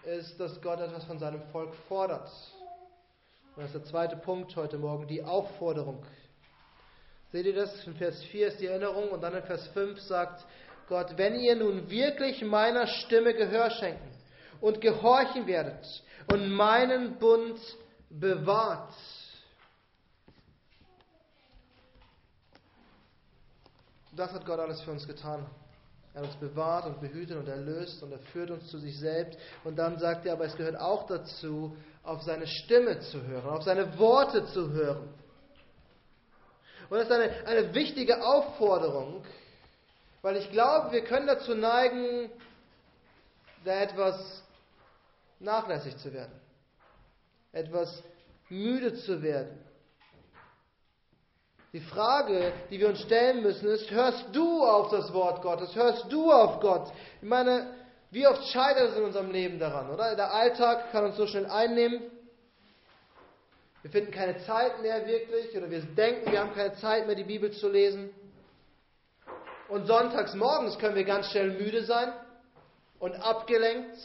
ist, 0.04 0.38
dass 0.38 0.60
Gott 0.62 0.80
etwas 0.80 1.04
von 1.04 1.18
seinem 1.18 1.42
Volk 1.52 1.74
fordert. 1.88 2.30
Und 3.56 3.62
das 3.64 3.74
ist 3.74 3.74
der 3.74 3.84
zweite 3.84 4.16
Punkt 4.16 4.54
heute 4.56 4.78
Morgen, 4.78 5.06
die 5.06 5.22
Aufforderung. 5.22 6.04
Seht 7.32 7.46
ihr 7.46 7.54
das? 7.54 7.86
In 7.86 7.94
Vers 7.94 8.22
4 8.24 8.48
ist 8.48 8.60
die 8.60 8.66
Erinnerung 8.66 9.10
und 9.10 9.20
dann 9.20 9.34
in 9.34 9.42
Vers 9.42 9.66
5 9.68 10.00
sagt 10.00 10.44
Gott, 10.88 11.16
wenn 11.16 11.36
ihr 11.36 11.54
nun 11.56 11.90
wirklich 11.90 12.42
meiner 12.42 12.86
Stimme 12.86 13.34
Gehör 13.34 13.70
schenken 13.70 14.10
und 14.60 14.80
gehorchen 14.80 15.46
werdet 15.46 15.86
und 16.32 16.50
meinen 16.50 17.18
Bund 17.18 17.58
bewahrt. 18.08 18.94
Das 24.12 24.32
hat 24.32 24.44
Gott 24.44 24.58
alles 24.58 24.80
für 24.82 24.90
uns 24.90 25.06
getan. 25.06 25.46
Er 26.12 26.22
hat 26.22 26.28
uns 26.28 26.36
bewahrt 26.36 26.86
und 26.86 27.00
behütet 27.00 27.36
und 27.36 27.48
erlöst 27.48 28.02
und 28.02 28.10
er 28.10 28.18
führt 28.18 28.50
uns 28.50 28.68
zu 28.68 28.78
sich 28.78 28.98
selbst. 28.98 29.38
Und 29.62 29.76
dann 29.76 29.98
sagt 29.98 30.26
er, 30.26 30.32
aber 30.32 30.44
es 30.44 30.56
gehört 30.56 30.76
auch 30.76 31.06
dazu, 31.06 31.76
auf 32.02 32.22
seine 32.22 32.46
Stimme 32.46 32.98
zu 33.00 33.22
hören, 33.22 33.48
auf 33.48 33.62
seine 33.62 33.96
Worte 33.98 34.44
zu 34.46 34.70
hören. 34.70 35.08
Und 36.88 36.98
das 36.98 37.04
ist 37.04 37.12
eine, 37.12 37.46
eine 37.46 37.74
wichtige 37.74 38.24
Aufforderung, 38.24 39.24
weil 40.22 40.36
ich 40.36 40.50
glaube, 40.50 40.90
wir 40.90 41.04
können 41.04 41.28
dazu 41.28 41.54
neigen, 41.54 42.28
da 43.64 43.80
etwas 43.80 44.42
nachlässig 45.38 45.96
zu 45.98 46.12
werden, 46.12 46.32
etwas 47.52 48.02
müde 48.48 48.94
zu 48.94 49.22
werden 49.22 49.69
die 51.72 51.80
Frage, 51.80 52.52
die 52.68 52.80
wir 52.80 52.88
uns 52.88 53.00
stellen 53.00 53.42
müssen, 53.42 53.68
ist, 53.68 53.90
hörst 53.90 54.26
du 54.32 54.64
auf 54.64 54.90
das 54.90 55.12
Wort 55.12 55.40
Gottes? 55.40 55.74
Hörst 55.74 56.10
du 56.10 56.30
auf 56.32 56.60
Gott? 56.60 56.92
Ich 57.22 57.28
meine, 57.28 57.74
wie 58.10 58.26
oft 58.26 58.44
scheitert 58.48 58.90
es 58.90 58.96
in 58.96 59.04
unserem 59.04 59.30
Leben 59.30 59.60
daran, 59.60 59.88
oder? 59.90 60.16
Der 60.16 60.34
Alltag 60.34 60.90
kann 60.90 61.04
uns 61.04 61.16
so 61.16 61.28
schnell 61.28 61.46
einnehmen. 61.46 62.02
Wir 63.82 63.90
finden 63.90 64.10
keine 64.10 64.38
Zeit 64.44 64.82
mehr 64.82 65.06
wirklich, 65.06 65.56
oder 65.56 65.70
wir 65.70 65.80
denken, 65.80 66.32
wir 66.32 66.40
haben 66.40 66.52
keine 66.54 66.74
Zeit 66.74 67.06
mehr, 67.06 67.14
die 67.14 67.24
Bibel 67.24 67.52
zu 67.52 67.68
lesen. 67.68 68.10
Und 69.68 69.86
sonntags 69.86 70.34
morgens 70.34 70.76
können 70.78 70.96
wir 70.96 71.04
ganz 71.04 71.30
schnell 71.30 71.52
müde 71.52 71.84
sein 71.84 72.12
und 72.98 73.14
abgelenkt. 73.14 73.96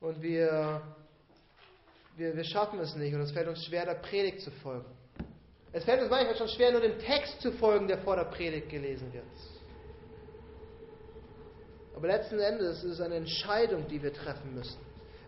Und 0.00 0.22
wir, 0.22 0.80
wir, 2.16 2.34
wir 2.34 2.44
schaffen 2.44 2.80
es 2.80 2.96
nicht 2.96 3.14
und 3.14 3.20
es 3.20 3.32
fällt 3.32 3.48
uns 3.48 3.62
schwer, 3.66 3.84
der 3.84 3.96
Predigt 3.96 4.40
zu 4.40 4.50
folgen. 4.50 4.90
Es 5.72 5.84
fällt 5.84 6.00
uns 6.00 6.10
manchmal 6.10 6.36
schon 6.36 6.48
schwer, 6.48 6.72
nur 6.72 6.80
dem 6.80 6.98
Text 6.98 7.40
zu 7.40 7.52
folgen, 7.52 7.86
der 7.86 7.98
vor 7.98 8.16
der 8.16 8.24
Predigt 8.24 8.68
gelesen 8.68 9.12
wird. 9.12 9.24
Aber 11.94 12.08
letzten 12.08 12.40
Endes 12.40 12.82
ist 12.82 12.92
es 12.92 13.00
eine 13.00 13.16
Entscheidung, 13.16 13.86
die 13.86 14.02
wir 14.02 14.12
treffen 14.12 14.54
müssen. 14.54 14.80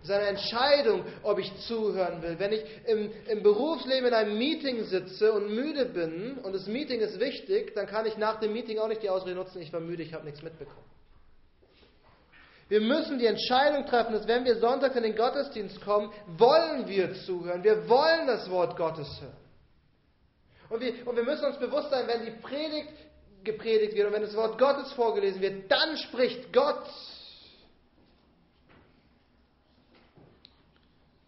Es 0.03 0.09
ist 0.09 0.15
eine 0.15 0.27
Entscheidung, 0.27 1.05
ob 1.23 1.39
ich 1.39 1.55
zuhören 1.69 2.23
will. 2.23 2.37
Wenn 2.39 2.53
ich 2.53 2.65
im, 2.87 3.13
im, 3.29 3.43
Berufsleben 3.45 4.09
in 4.09 4.15
einem 4.15 4.37
Meeting 4.37 4.83
sitze 4.85 5.33
und 5.33 5.55
müde 5.55 5.85
bin 5.85 6.39
und 6.39 6.53
das 6.53 6.67
Meeting 6.67 7.01
ist 7.01 7.21
wichtig, 7.21 7.73
dann 7.77 7.87
kann 7.87 8.07
ich 8.07 8.17
nach 8.17 8.41
dem 8.41 8.53
Meeting 8.53 8.79
auch 8.79 8.89
nicht 8.89 9.03
die 9.03 9.11
Ausrede 9.11 9.37
nutzen, 9.37 9.63
ich 9.63 9.73
war 9.73 9.79
müde, 9.79 10.03
ich 10.03 10.13
habe 10.13 10.25
nichts 10.25 10.43
mitbekommen. 10.43 10.87
Wir 12.69 12.81
müssen 12.81 13.19
die 13.19 13.27
Entscheidung 13.27 13.87
treffen, 13.87 14.15
dass 14.15 14.27
wenn 14.27 14.45
wir 14.45 14.57
sonntags 14.57 14.97
in 14.97 15.03
den 15.05 15.15
Gottesdienst 15.15 15.81
kommen, 15.83 16.11
wollen 16.27 16.89
wir 16.89 17.13
zuhören. 17.27 17.63
Wir 17.63 17.89
wollen 17.89 18.27
das 18.27 18.51
Wort 18.51 18.77
Gottes 18.77 19.21
hören. 19.21 19.42
Und 20.73 20.81
wir, 20.81 21.07
und 21.07 21.17
wir 21.17 21.23
müssen 21.23 21.45
uns 21.45 21.59
bewusst 21.59 21.91
sein, 21.91 22.09
wenn 22.09 22.25
die 22.25 22.31
Predigt 22.31 22.95
gepredigt 23.45 23.95
wird 23.95 24.07
und 24.07 24.15
wenn 24.15 24.23
das 24.23 24.35
Wort 24.35 24.59
Gottes 24.59 24.91
vorgelesen 24.95 25.43
wird, 25.43 25.71
dann 25.71 25.99
spricht 25.99 26.51
Gott. 26.51 26.87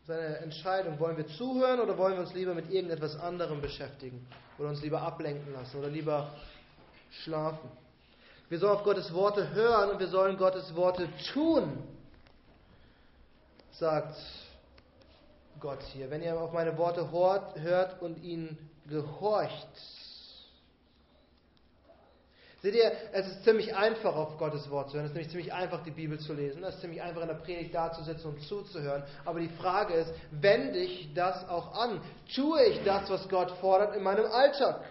Seine 0.07 0.39
Entscheidung, 0.39 0.99
wollen 0.99 1.19
wir 1.19 1.27
zuhören 1.27 1.81
oder 1.81 1.99
wollen 1.99 2.15
wir 2.15 2.21
uns 2.23 2.33
lieber 2.33 2.55
mit 2.55 2.71
irgendetwas 2.71 3.21
anderem 3.21 3.61
beschäftigen 3.61 4.27
oder 4.59 4.71
uns 4.71 4.81
lieber 4.81 5.03
ablenken 5.03 5.53
lassen 5.53 5.79
oder 5.79 5.89
lieber 5.89 6.31
schlafen. 7.23 7.71
Wir 8.49 8.59
sollen 8.59 8.77
auf 8.79 8.85
Gottes 8.85 9.13
Worte 9.13 9.53
hören 9.53 9.91
und 9.91 9.99
wir 10.01 10.09
sollen 10.09 10.39
Gottes 10.39 10.75
Worte 10.75 11.07
tun, 11.35 11.83
sagt 13.73 14.17
Gott 15.61 15.83
hier. 15.93 16.11
Wenn 16.11 16.23
ihr 16.23 16.41
auf 16.41 16.53
meine 16.53 16.79
Worte 16.79 17.11
hört 17.11 18.01
und 18.01 18.23
ihnen 18.23 18.71
gehorcht. 18.89 19.69
Seht 22.65 22.77
ihr, 22.77 22.93
es 23.13 23.27
ist 23.27 23.45
ziemlich 23.45 23.77
einfach, 23.77 24.17
auf 24.17 24.39
Gottes 24.39 24.71
Wort 24.71 24.89
zu 24.89 24.97
hören. 24.97 25.05
Es 25.05 25.11
ist 25.11 25.15
nämlich 25.15 25.31
ziemlich 25.31 25.53
einfach, 25.53 25.85
die 25.85 25.91
Bibel 25.91 26.19
zu 26.19 26.33
lesen. 26.33 26.65
Es 26.65 26.77
ist 26.77 26.81
ziemlich 26.81 27.03
einfach, 27.03 27.21
in 27.21 27.29
der 27.29 27.35
Predigt 27.35 27.75
dazusitzen 27.75 28.31
und 28.31 28.41
zuzuhören. 28.41 29.05
Aber 29.27 29.39
die 29.39 29.51
Frage 29.51 29.93
ist, 29.93 30.11
wende 30.31 30.79
ich 30.79 31.13
das 31.13 31.47
auch 31.47 31.75
an? 31.75 32.01
Tue 32.35 32.65
ich 32.65 32.83
das, 32.83 33.11
was 33.11 33.29
Gott 33.29 33.51
fordert 33.61 33.95
in 33.95 34.03
meinem 34.03 34.25
Alltag? 34.25 34.83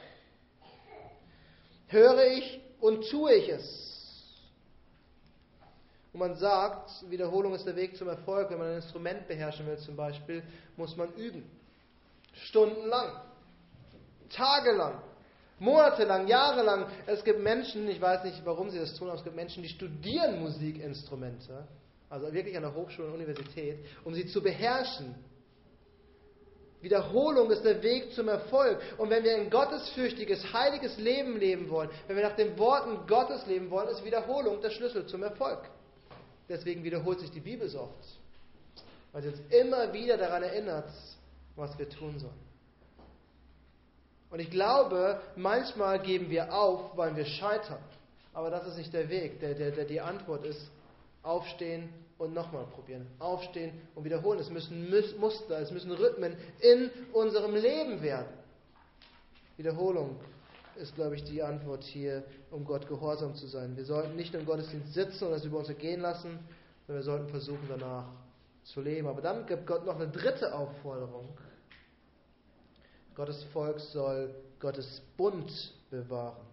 Höre 1.87 2.27
ich 2.27 2.61
und 2.79 3.09
tue 3.09 3.33
ich 3.33 3.49
es? 3.49 3.93
Und 6.13 6.19
man 6.19 6.35
sagt, 6.35 6.91
Wiederholung 7.09 7.55
ist 7.55 7.65
der 7.65 7.75
Weg 7.75 7.97
zum 7.97 8.07
Erfolg. 8.07 8.51
Wenn 8.51 8.59
man 8.59 8.67
ein 8.67 8.75
Instrument 8.75 9.27
beherrschen 9.27 9.65
will 9.65 9.79
zum 9.79 9.95
Beispiel, 9.95 10.43
muss 10.77 10.95
man 10.95 11.11
üben. 11.13 11.43
Stundenlang, 12.33 13.19
tagelang, 14.29 15.01
monatelang, 15.59 16.27
jahrelang. 16.27 16.87
Es 17.05 17.23
gibt 17.23 17.39
Menschen, 17.39 17.87
ich 17.89 18.01
weiß 18.01 18.23
nicht, 18.23 18.41
warum 18.45 18.69
sie 18.69 18.79
das 18.79 18.93
tun, 18.95 19.09
aber 19.09 19.17
es 19.17 19.23
gibt 19.23 19.35
Menschen, 19.35 19.63
die 19.63 19.69
studieren 19.69 20.39
Musikinstrumente, 20.39 21.67
also 22.09 22.31
wirklich 22.31 22.55
an 22.55 22.63
der 22.63 22.73
Hochschule 22.73 23.07
und 23.07 23.15
Universität, 23.15 23.79
um 24.03 24.13
sie 24.13 24.27
zu 24.27 24.41
beherrschen. 24.41 25.15
Wiederholung 26.83 27.49
ist 27.49 27.63
der 27.63 27.81
Weg 27.81 28.11
zum 28.11 28.27
Erfolg. 28.27 28.77
Und 28.97 29.09
wenn 29.09 29.23
wir 29.23 29.33
ein 29.35 29.49
gottesfürchtiges, 29.49 30.51
heiliges 30.51 30.97
Leben 30.97 31.39
leben 31.39 31.69
wollen, 31.69 31.89
wenn 32.07 32.17
wir 32.17 32.23
nach 32.23 32.35
den 32.35 32.57
Worten 32.59 33.07
Gottes 33.07 33.45
leben 33.47 33.69
wollen, 33.71 33.87
ist 33.87 34.03
Wiederholung 34.03 34.59
der 34.61 34.69
Schlüssel 34.69 35.05
zum 35.07 35.23
Erfolg. 35.23 35.59
Deswegen 36.49 36.83
wiederholt 36.83 37.21
sich 37.21 37.31
die 37.31 37.39
Bibel 37.39 37.69
so 37.69 37.79
oft. 37.79 38.19
Weil 39.13 39.21
sie 39.21 39.29
uns 39.29 39.39
immer 39.49 39.93
wieder 39.93 40.17
daran 40.17 40.43
erinnert, 40.43 40.89
was 41.55 41.77
wir 41.79 41.87
tun 41.87 42.19
sollen. 42.19 42.42
Und 44.33 44.39
ich 44.39 44.49
glaube, 44.49 45.21
manchmal 45.35 45.99
geben 45.99 46.31
wir 46.31 46.51
auf, 46.51 46.97
weil 46.97 47.15
wir 47.15 47.23
scheitern. 47.23 47.77
Aber 48.33 48.49
das 48.49 48.65
ist 48.65 48.77
nicht 48.77 48.91
der 48.91 49.07
Weg. 49.07 49.39
Der, 49.41 49.53
der, 49.53 49.69
der, 49.69 49.85
die 49.85 50.01
Antwort 50.01 50.43
ist, 50.43 50.71
aufstehen 51.21 51.87
und 52.17 52.33
nochmal 52.33 52.65
probieren. 52.65 53.05
Aufstehen 53.19 53.79
und 53.93 54.05
wiederholen. 54.05 54.39
Es 54.39 54.49
müssen 54.49 54.89
Muster, 55.19 55.59
es 55.59 55.69
müssen 55.69 55.91
Rhythmen 55.91 56.35
in 56.61 56.89
unserem 57.13 57.53
Leben 57.53 58.01
werden. 58.01 58.33
Wiederholung 59.55 60.15
ist, 60.77 60.95
glaube 60.95 61.13
ich, 61.13 61.23
die 61.25 61.43
Antwort 61.43 61.83
hier, 61.83 62.23
um 62.49 62.65
Gott 62.65 62.87
gehorsam 62.87 63.35
zu 63.35 63.45
sein. 63.45 63.77
Wir 63.77 63.85
sollten 63.85 64.15
nicht 64.15 64.33
im 64.33 64.47
Gottesdienst 64.47 64.95
sitzen 64.95 65.25
und 65.25 65.33
das 65.33 65.45
über 65.45 65.59
uns 65.59 65.69
ergehen 65.69 66.01
lassen, 66.01 66.39
sondern 66.87 67.03
wir 67.03 67.05
sollten 67.05 67.29
versuchen, 67.29 67.67
danach 67.69 68.07
zu 68.63 68.81
leben. 68.81 69.07
Aber 69.07 69.21
dann 69.21 69.45
gibt 69.45 69.67
Gott 69.67 69.85
noch 69.85 69.97
eine 69.97 70.07
dritte 70.07 70.55
Aufforderung. 70.55 71.37
Gottes 73.15 73.43
Volk 73.53 73.79
soll 73.79 74.33
Gottes 74.59 75.01
Bund 75.17 75.51
bewahren. 75.89 76.47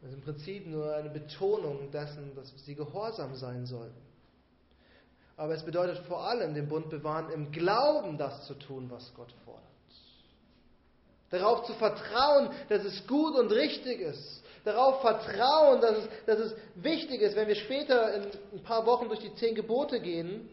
Das 0.00 0.10
ist 0.10 0.16
im 0.16 0.22
Prinzip 0.22 0.66
nur 0.66 0.94
eine 0.94 1.08
Betonung 1.08 1.90
dessen, 1.90 2.34
dass 2.34 2.52
sie 2.64 2.74
gehorsam 2.74 3.34
sein 3.36 3.64
sollten. 3.64 4.02
Aber 5.36 5.54
es 5.54 5.64
bedeutet 5.64 5.98
vor 6.06 6.28
allem 6.28 6.54
den 6.54 6.68
Bund 6.68 6.90
bewahren, 6.90 7.30
im 7.30 7.50
Glauben 7.50 8.18
das 8.18 8.46
zu 8.46 8.54
tun, 8.54 8.90
was 8.90 9.12
Gott 9.14 9.32
fordert. 9.44 9.62
Darauf 11.30 11.64
zu 11.64 11.72
vertrauen, 11.74 12.50
dass 12.68 12.84
es 12.84 13.06
gut 13.06 13.34
und 13.34 13.50
richtig 13.50 14.00
ist. 14.00 14.42
Darauf 14.64 15.00
vertrauen, 15.00 15.80
dass 15.80 15.98
es, 15.98 16.08
dass 16.26 16.38
es 16.38 16.54
wichtig 16.76 17.20
ist, 17.22 17.34
wenn 17.34 17.48
wir 17.48 17.56
später 17.56 18.14
in 18.14 18.30
ein 18.52 18.62
paar 18.62 18.86
Wochen 18.86 19.08
durch 19.08 19.20
die 19.20 19.34
zehn 19.34 19.54
Gebote 19.54 20.00
gehen 20.00 20.48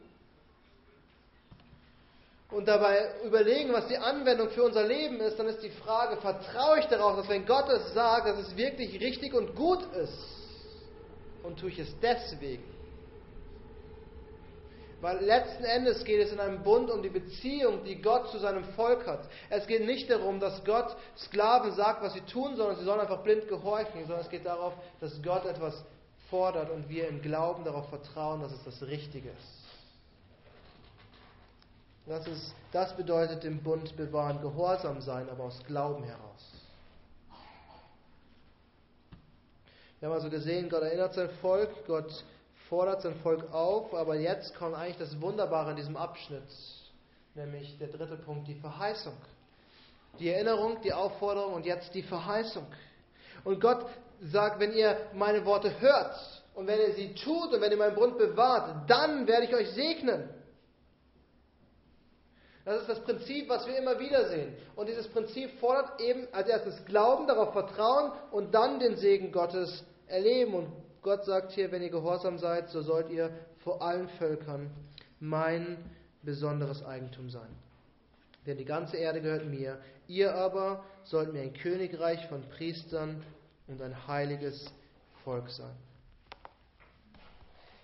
und 2.52 2.68
dabei 2.68 3.12
überlegen, 3.24 3.72
was 3.74 3.88
die 3.88 3.98
Anwendung 3.98 4.50
für 4.50 4.64
unser 4.64 4.86
Leben 4.86 5.20
ist, 5.22 5.40
dann 5.40 5.48
ist 5.48 5.64
die 5.64 5.70
Frage, 5.70 6.18
vertraue 6.18 6.80
ich 6.80 6.86
darauf, 6.86 7.16
dass 7.16 7.30
wenn 7.30 7.46
Gott 7.46 7.70
es 7.70 7.94
sagt, 7.94 8.28
dass 8.28 8.38
es 8.38 8.56
wirklich 8.58 9.00
richtig 9.00 9.34
und 9.34 9.56
gut 9.56 9.84
ist? 9.96 10.18
Und 11.44 11.60
tue 11.60 11.70
ich 11.70 11.80
es 11.80 11.94
deswegen? 12.02 12.64
Weil 15.00 15.26
letzten 15.26 15.64
Endes 15.64 16.04
geht 16.04 16.22
es 16.22 16.32
in 16.32 16.40
einem 16.40 16.62
Bund 16.62 16.92
um 16.92 17.02
die 17.02 17.10
Beziehung, 17.10 17.84
die 17.84 18.00
Gott 18.00 18.30
zu 18.30 18.38
seinem 18.38 18.64
Volk 18.76 19.08
hat. 19.08 19.28
Es 19.50 19.66
geht 19.66 19.84
nicht 19.84 20.12
darum, 20.12 20.40
dass 20.40 20.64
Gott 20.64 20.96
Sklaven 21.18 21.72
sagt, 21.74 22.04
was 22.04 22.14
sie 22.14 22.22
tun 22.22 22.56
sollen, 22.56 22.76
sie 22.76 22.84
sollen 22.84 23.00
einfach 23.00 23.24
blind 23.24 23.48
gehorchen, 23.48 24.02
sondern 24.02 24.20
es 24.20 24.30
geht 24.30 24.46
darauf, 24.46 24.74
dass 25.00 25.20
Gott 25.24 25.46
etwas 25.46 25.84
fordert 26.30 26.70
und 26.70 26.88
wir 26.88 27.08
im 27.08 27.22
Glauben 27.22 27.64
darauf 27.64 27.90
vertrauen, 27.90 28.42
dass 28.42 28.52
es 28.52 28.64
das 28.64 28.88
Richtige 28.88 29.30
ist. 29.30 29.61
Das, 32.06 32.26
ist, 32.28 32.54
das 32.72 32.96
bedeutet 32.96 33.44
im 33.46 33.62
Bund 33.62 33.96
bewahren, 33.96 34.42
gehorsam 34.42 35.02
sein, 35.02 35.30
aber 35.30 35.46
aus 35.46 35.60
Glauben 35.68 36.04
heraus. 36.04 36.52
Wir 40.00 40.08
haben 40.08 40.16
also 40.16 40.32
gesehen, 40.32 40.68
Gott 40.68 40.82
erinnert 40.82 41.14
sein 41.14 41.30
Volk, 41.42 41.70
Gott 41.86 42.12
fordert 42.70 43.04
sein 43.04 43.16
Volk 43.22 43.54
auf, 43.54 43.94
aber 43.94 44.16
jetzt 44.16 44.56
kommt 44.56 44.76
eigentlich 44.76 44.98
das 44.98 45.22
Wunderbare 45.22 45.72
in 45.72 45.76
diesem 45.76 45.96
Abschnitt, 45.96 46.42
nämlich 47.36 47.78
der 47.78 47.90
dritte 47.90 48.18
Punkt, 48.18 48.48
die 48.48 48.56
Verheißung. 48.56 49.14
Die 50.20 50.30
Erinnerung, 50.30 50.82
die 50.82 50.92
Aufforderung 50.92 51.54
und 51.54 51.66
jetzt 51.66 51.94
die 51.94 52.02
Verheißung. 52.02 52.66
Und 53.44 53.62
Gott 53.62 53.86
sagt, 54.22 54.60
wenn 54.60 54.74
ihr 54.74 54.98
meine 55.14 55.46
Worte 55.46 55.80
hört 55.80 56.16
und 56.56 56.66
wenn 56.66 56.80
ihr 56.80 56.94
sie 56.94 57.14
tut 57.14 57.54
und 57.54 57.62
wenn 57.62 57.72
ihr 57.72 57.78
meinen 57.78 57.96
Bund 57.96 58.18
bewahrt, 58.18 58.90
dann 58.90 59.28
werde 59.28 59.46
ich 59.46 59.56
euch 59.56 59.70
segnen. 59.70 60.41
Das 62.64 62.82
ist 62.82 62.90
das 62.90 63.00
Prinzip, 63.00 63.50
was 63.50 63.66
wir 63.66 63.78
immer 63.78 64.00
wieder 64.00 64.30
sehen. 64.30 64.56
Und 64.76 64.88
dieses 64.88 65.08
Prinzip 65.08 65.60
fordert 65.60 66.00
eben 66.00 66.28
als 66.32 66.48
erstes 66.48 66.86
Glauben, 66.86 67.28
darauf 67.28 67.54
Vertrauen 67.54 68.12
und 68.32 68.54
dann 68.54 68.80
den 68.80 68.98
Segen 68.98 69.32
Gottes 69.32 69.84
erleben. 70.08 70.54
Und 70.54 70.72
Gott 71.02 71.26
sagt 71.26 71.54
hier, 71.54 71.72
wenn 71.72 71.82
ihr 71.82 71.90
gehorsam 71.90 72.38
seid, 72.38 72.70
so 72.70 72.82
sollt 72.82 73.10
ihr 73.10 73.32
vor 73.64 73.82
allen 73.82 74.10
Völkern 74.10 74.70
mein 75.20 75.78
besonderes 76.22 76.86
Eigentum 76.86 77.30
sein. 77.30 77.50
Denn 78.46 78.58
die 78.58 78.66
ganze 78.66 78.98
Erde 78.98 79.22
gehört 79.22 79.46
mir. 79.46 79.80
Ihr 80.08 80.36
aber 80.36 80.84
sollt 81.04 81.34
mir 81.34 81.42
ein 81.42 81.54
Königreich 81.54 82.28
von 82.28 82.48
Priestern 82.50 83.24
und 83.68 83.82
ein 83.82 84.08
heiliges 84.08 84.72
Volk 85.24 85.50
sein. 85.50 85.76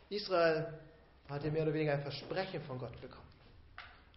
Israel 0.09 0.73
hat 1.29 1.41
hier 1.41 1.51
mehr 1.51 1.63
oder 1.63 1.73
weniger 1.73 1.93
ein 1.93 2.01
Versprechen 2.01 2.61
von 2.63 2.79
Gott 2.79 2.99
bekommen. 3.01 3.26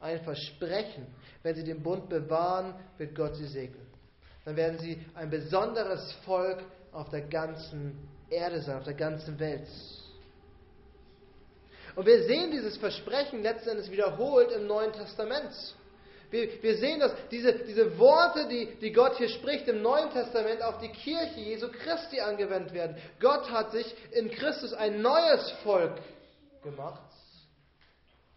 Ein 0.01 0.21
Versprechen. 0.23 1.07
Wenn 1.43 1.55
sie 1.55 1.65
den 1.65 1.83
Bund 1.83 2.09
bewahren, 2.09 2.75
wird 2.99 3.15
Gott 3.15 3.37
sie 3.37 3.47
segnen. 3.47 3.87
Dann 4.45 4.57
werden 4.57 4.79
sie 4.79 4.99
ein 5.15 5.31
besonderes 5.31 6.13
Volk 6.25 6.63
auf 6.93 7.11
der 7.11 7.23
ganzen 7.23 8.09
Erde 8.31 8.63
sein, 8.63 8.79
auf 8.79 8.85
der 8.85 8.95
ganzen 8.95 9.39
Welt. 9.39 9.67
Und 11.97 12.07
wir 12.07 12.23
sehen 12.25 12.51
dieses 12.51 12.77
Versprechen 12.77 13.43
letzten 13.43 13.71
Endes 13.71 13.91
wiederholt 13.91 14.53
im 14.53 14.67
Neuen 14.67 14.93
Testament. 14.93 15.53
Wir, 16.31 16.63
wir 16.63 16.77
sehen, 16.77 17.01
dass 17.01 17.13
diese, 17.31 17.53
diese 17.53 17.99
Worte, 17.99 18.47
die, 18.47 18.77
die 18.81 18.93
Gott 18.93 19.17
hier 19.17 19.29
spricht 19.29 19.67
im 19.67 19.83
Neuen 19.83 20.11
Testament, 20.11 20.63
auf 20.63 20.79
die 20.79 20.91
Kirche 20.91 21.41
Jesu 21.41 21.69
Christi 21.69 22.21
angewendet 22.21 22.73
werden. 22.73 22.97
Gott 23.19 23.51
hat 23.51 23.73
sich 23.73 23.95
in 24.13 24.31
Christus 24.31 24.73
ein 24.73 25.03
neues 25.03 25.51
Volk 25.65 25.95
gemacht. 26.63 27.10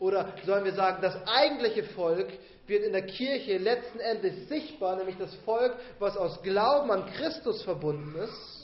Oder 0.03 0.33
sollen 0.45 0.65
wir 0.65 0.73
sagen, 0.73 1.01
das 1.01 1.15
eigentliche 1.25 1.83
Volk 1.83 2.27
wird 2.67 2.83
in 2.83 2.91
der 2.91 3.05
Kirche 3.05 3.57
letzten 3.57 3.99
Endes 3.99 4.49
sichtbar, 4.49 4.97
nämlich 4.97 5.17
das 5.17 5.33
Volk, 5.45 5.73
was 5.99 6.17
aus 6.17 6.41
Glauben 6.43 6.91
an 6.91 7.05
Christus 7.13 7.63
verbunden 7.63 8.15
ist 8.19 8.63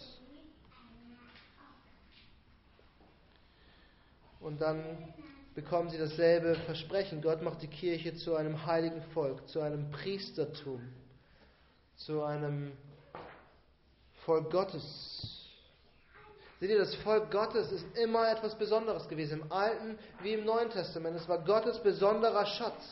Und 4.39 4.61
dann 4.61 5.13
bekommen 5.53 5.89
sie 5.89 5.97
dasselbe 5.97 6.55
Versprechen. 6.65 7.21
Gott 7.21 7.41
macht 7.41 7.61
die 7.61 7.67
Kirche 7.67 8.15
zu 8.15 8.35
einem 8.35 8.65
heiligen 8.65 9.01
Volk, 9.13 9.47
zu 9.47 9.61
einem 9.61 9.91
Priestertum, 9.91 10.81
zu 11.97 12.23
einem 12.23 12.71
Volk 14.25 14.49
Gottes. 14.51 15.18
Seht 16.59 16.71
ihr, 16.71 16.79
das 16.79 16.93
Volk 16.95 17.31
Gottes 17.31 17.71
ist 17.71 17.85
immer 17.97 18.29
etwas 18.29 18.53
Besonderes 18.55 19.07
gewesen, 19.07 19.41
im 19.41 19.51
Alten 19.51 19.97
wie 20.21 20.33
im 20.33 20.43
Neuen 20.43 20.69
Testament. 20.69 21.15
Es 21.15 21.27
war 21.29 21.39
Gottes 21.39 21.79
besonderer 21.79 22.45
Schatz. 22.45 22.83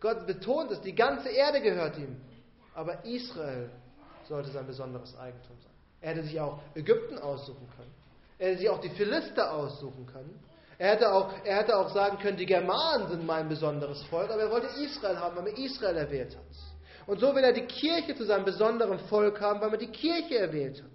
Gott 0.00 0.26
betont 0.26 0.70
es, 0.70 0.82
die 0.82 0.94
ganze 0.94 1.30
Erde 1.30 1.62
gehört 1.62 1.96
ihm. 1.96 2.20
Aber 2.74 3.02
Israel 3.06 3.70
sollte 4.28 4.50
sein 4.50 4.66
besonderes 4.66 5.16
Eigentum 5.16 5.56
sein. 5.62 5.72
Er 6.02 6.10
hätte 6.10 6.24
sich 6.24 6.38
auch 6.38 6.60
Ägypten 6.74 7.18
aussuchen 7.18 7.66
können. 7.74 7.94
Er 8.38 8.48
hätte 8.48 8.58
sich 8.58 8.68
auch 8.68 8.80
die 8.80 8.90
Philister 8.90 9.54
aussuchen 9.54 10.04
können. 10.04 10.38
Er 10.76 10.90
hätte, 10.90 11.10
auch, 11.10 11.32
er 11.44 11.60
hätte 11.60 11.78
auch 11.78 11.88
sagen 11.94 12.18
können, 12.18 12.36
die 12.36 12.44
Germanen 12.46 13.08
sind 13.08 13.24
mein 13.24 13.48
besonderes 13.48 14.02
Volk, 14.04 14.30
aber 14.30 14.42
er 14.42 14.50
wollte 14.50 14.66
Israel 14.82 15.18
haben, 15.18 15.36
weil 15.36 15.46
er 15.46 15.56
Israel 15.56 15.96
erwählt 15.96 16.36
hat. 16.36 16.44
Und 17.06 17.20
so 17.20 17.34
will 17.34 17.44
er 17.44 17.52
die 17.52 17.66
Kirche 17.66 18.14
zu 18.14 18.24
seinem 18.24 18.44
besonderen 18.44 18.98
Volk 19.08 19.40
haben, 19.40 19.60
weil 19.60 19.70
er 19.70 19.78
die 19.78 19.92
Kirche 19.92 20.38
erwählt 20.38 20.82
hat. 20.82 20.90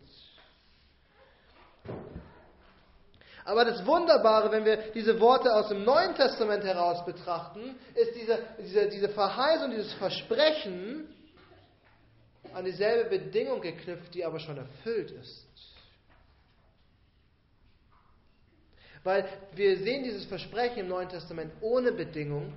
Aber 3.45 3.65
das 3.65 3.83
Wunderbare, 3.85 4.51
wenn 4.51 4.63
wir 4.63 4.77
diese 4.93 5.19
Worte 5.19 5.51
aus 5.53 5.69
dem 5.69 5.83
Neuen 5.83 6.13
Testament 6.13 6.63
heraus 6.63 7.03
betrachten, 7.03 7.75
ist 7.95 8.15
diese, 8.15 8.39
diese, 8.59 8.89
diese 8.89 9.09
Verheißung, 9.09 9.71
dieses 9.71 9.93
Versprechen 9.93 11.07
an 12.53 12.65
dieselbe 12.65 13.09
Bedingung 13.09 13.61
geknüpft, 13.61 14.13
die 14.13 14.23
aber 14.23 14.39
schon 14.39 14.57
erfüllt 14.57 15.11
ist. 15.11 15.47
Weil 19.03 19.27
wir 19.55 19.77
sehen 19.77 20.03
dieses 20.03 20.25
Versprechen 20.25 20.79
im 20.79 20.87
Neuen 20.89 21.09
Testament 21.09 21.51
ohne 21.61 21.91
Bedingung, 21.91 22.53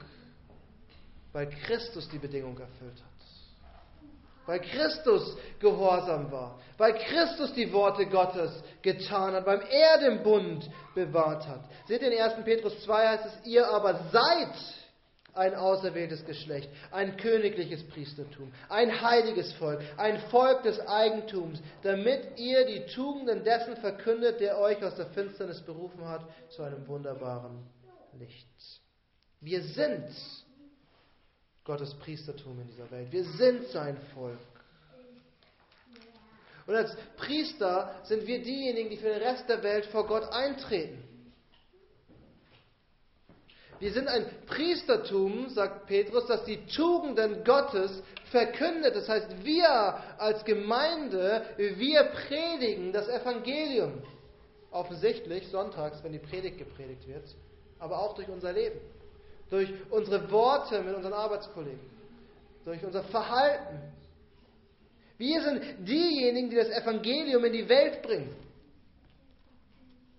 weil 1.32 1.48
Christus 1.48 2.08
die 2.08 2.18
Bedingung 2.18 2.58
erfüllt 2.58 3.00
hat. 3.02 3.11
Weil 4.46 4.60
Christus 4.60 5.36
gehorsam 5.60 6.30
war. 6.32 6.58
Weil 6.78 6.94
Christus 6.94 7.52
die 7.54 7.72
Worte 7.72 8.06
Gottes 8.06 8.50
getan 8.82 9.34
hat. 9.34 9.46
Weil 9.46 9.62
er 9.70 9.98
den 9.98 10.22
Bund 10.22 10.68
bewahrt 10.94 11.46
hat. 11.46 11.60
Seht 11.86 12.02
in 12.02 12.12
1. 12.12 12.44
Petrus 12.44 12.82
2 12.84 13.08
heißt 13.08 13.26
es, 13.26 13.46
ihr 13.46 13.68
aber 13.68 13.94
seid 14.10 14.54
ein 15.34 15.54
auserwähltes 15.54 16.24
Geschlecht, 16.24 16.68
ein 16.90 17.16
königliches 17.16 17.86
Priestertum, 17.88 18.52
ein 18.68 19.00
heiliges 19.00 19.52
Volk, 19.54 19.80
ein 19.96 20.20
Volk 20.30 20.62
des 20.62 20.78
Eigentums, 20.86 21.60
damit 21.82 22.38
ihr 22.38 22.66
die 22.66 22.84
Tugenden 22.94 23.42
dessen 23.42 23.76
verkündet, 23.76 24.40
der 24.40 24.58
euch 24.58 24.82
aus 24.84 24.96
der 24.96 25.06
Finsternis 25.06 25.62
berufen 25.62 26.06
hat, 26.06 26.22
zu 26.50 26.62
einem 26.62 26.86
wunderbaren 26.86 27.66
Licht. 28.18 28.46
Wir 29.40 29.62
sind 29.62 30.10
Gottes 31.64 31.94
Priestertum 31.94 32.60
in 32.60 32.66
dieser 32.66 32.90
Welt. 32.90 33.12
Wir 33.12 33.24
sind 33.24 33.68
sein 33.68 33.96
Volk. 34.14 34.38
Und 36.66 36.74
als 36.74 36.96
Priester 37.16 37.94
sind 38.04 38.26
wir 38.26 38.42
diejenigen, 38.42 38.90
die 38.90 38.96
für 38.96 39.08
den 39.08 39.22
Rest 39.22 39.48
der 39.48 39.62
Welt 39.62 39.86
vor 39.86 40.06
Gott 40.06 40.24
eintreten. 40.32 41.02
Wir 43.78 43.92
sind 43.92 44.06
ein 44.06 44.26
Priestertum, 44.46 45.48
sagt 45.48 45.86
Petrus, 45.86 46.26
das 46.26 46.44
die 46.44 46.64
Tugenden 46.66 47.42
Gottes 47.42 48.02
verkündet. 48.30 48.94
Das 48.94 49.08
heißt, 49.08 49.44
wir 49.44 49.68
als 50.18 50.44
Gemeinde, 50.44 51.44
wir 51.56 52.04
predigen 52.04 52.92
das 52.92 53.08
Evangelium. 53.08 54.02
Offensichtlich 54.70 55.48
sonntags, 55.48 56.02
wenn 56.02 56.12
die 56.12 56.20
Predigt 56.20 56.58
gepredigt 56.58 57.06
wird, 57.08 57.24
aber 57.78 57.98
auch 57.98 58.14
durch 58.14 58.28
unser 58.28 58.52
Leben 58.52 58.80
durch 59.52 59.70
unsere 59.90 60.30
Worte 60.30 60.82
mit 60.82 60.96
unseren 60.96 61.12
Arbeitskollegen, 61.12 61.78
durch 62.64 62.82
unser 62.82 63.04
Verhalten. 63.04 63.80
Wir 65.18 65.42
sind 65.42 65.86
diejenigen, 65.86 66.48
die 66.48 66.56
das 66.56 66.70
Evangelium 66.70 67.44
in 67.44 67.52
die 67.52 67.68
Welt 67.68 68.00
bringen. 68.02 68.34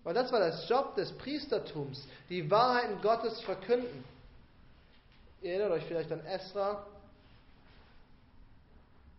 Weil 0.03 0.13
das 0.13 0.31
war 0.31 0.39
das 0.39 0.69
Job 0.69 0.95
des 0.95 1.11
Priestertums, 1.13 2.07
die 2.29 2.49
Wahrheiten 2.51 3.01
Gottes 3.01 3.41
verkünden. 3.41 4.03
Ihr 5.41 5.53
erinnert 5.53 5.71
euch 5.71 5.85
vielleicht 5.85 6.11
an 6.11 6.23
Esra, 6.25 6.85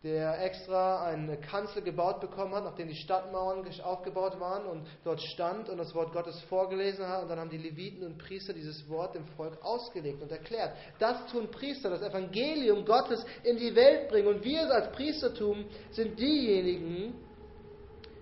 der 0.04 0.44
extra 0.44 1.06
eine 1.06 1.38
Kanzel 1.38 1.80
gebaut 1.80 2.20
bekommen 2.20 2.54
hat, 2.54 2.64
nachdem 2.64 2.88
die 2.88 2.94
Stadtmauern 2.94 3.64
aufgebaut 3.82 4.38
waren 4.38 4.66
und 4.66 4.86
dort 5.02 5.22
stand 5.22 5.70
und 5.70 5.78
das 5.78 5.94
Wort 5.94 6.12
Gottes 6.12 6.38
vorgelesen 6.42 7.08
hat. 7.08 7.22
Und 7.22 7.30
dann 7.30 7.40
haben 7.40 7.48
die 7.48 7.56
Leviten 7.56 8.04
und 8.04 8.18
Priester 8.18 8.52
dieses 8.52 8.86
Wort 8.90 9.14
dem 9.14 9.24
Volk 9.28 9.56
ausgelegt 9.62 10.20
und 10.20 10.30
erklärt. 10.30 10.76
Das 10.98 11.26
tun 11.32 11.50
Priester, 11.50 11.88
das 11.88 12.02
Evangelium 12.02 12.84
Gottes 12.84 13.24
in 13.44 13.56
die 13.56 13.74
Welt 13.74 14.10
bringen. 14.10 14.28
Und 14.28 14.44
wir 14.44 14.70
als 14.70 14.92
Priestertum 14.92 15.64
sind 15.90 16.20
diejenigen, 16.20 17.14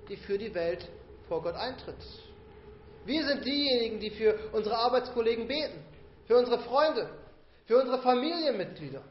die 0.09 0.17
für 0.17 0.39
die 0.39 0.55
Welt 0.55 0.89
vor 1.27 1.43
Gott 1.43 1.57
eintritt. 1.57 1.97
Wir 3.05 3.27
sind 3.27 3.45
diejenigen, 3.45 3.99
die 3.99 4.11
für 4.11 4.39
unsere 4.53 4.77
Arbeitskollegen 4.77 5.49
beten, 5.49 5.85
für 6.27 6.37
unsere 6.37 6.61
Freunde, 6.61 7.11
für 7.67 7.81
unsere 7.81 7.99
Familienmitglieder. 7.99 9.03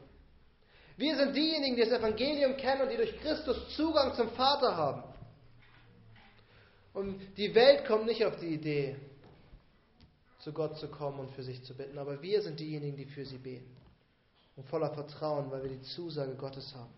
Wir 0.96 1.16
sind 1.16 1.34
diejenigen, 1.34 1.76
die 1.76 1.82
das 1.82 1.98
Evangelium 1.98 2.56
kennen 2.56 2.82
und 2.82 2.90
die 2.90 2.96
durch 2.96 3.18
Christus 3.20 3.74
Zugang 3.76 4.14
zum 4.14 4.30
Vater 4.30 4.76
haben. 4.76 5.02
Und 6.92 7.20
die 7.38 7.54
Welt 7.54 7.86
kommt 7.86 8.06
nicht 8.06 8.24
auf 8.24 8.36
die 8.36 8.48
Idee, 8.54 8.96
zu 10.40 10.52
Gott 10.52 10.76
zu 10.78 10.88
kommen 10.88 11.20
und 11.20 11.30
für 11.32 11.42
sich 11.42 11.62
zu 11.64 11.74
bitten, 11.74 11.98
aber 11.98 12.20
wir 12.20 12.42
sind 12.42 12.60
diejenigen, 12.60 12.96
die 12.96 13.06
für 13.06 13.24
sie 13.24 13.38
beten. 13.38 13.74
Und 14.56 14.68
voller 14.68 14.90
Vertrauen, 14.90 15.50
weil 15.50 15.62
wir 15.62 15.70
die 15.70 15.82
Zusage 15.82 16.34
Gottes 16.34 16.74
haben. 16.74 16.92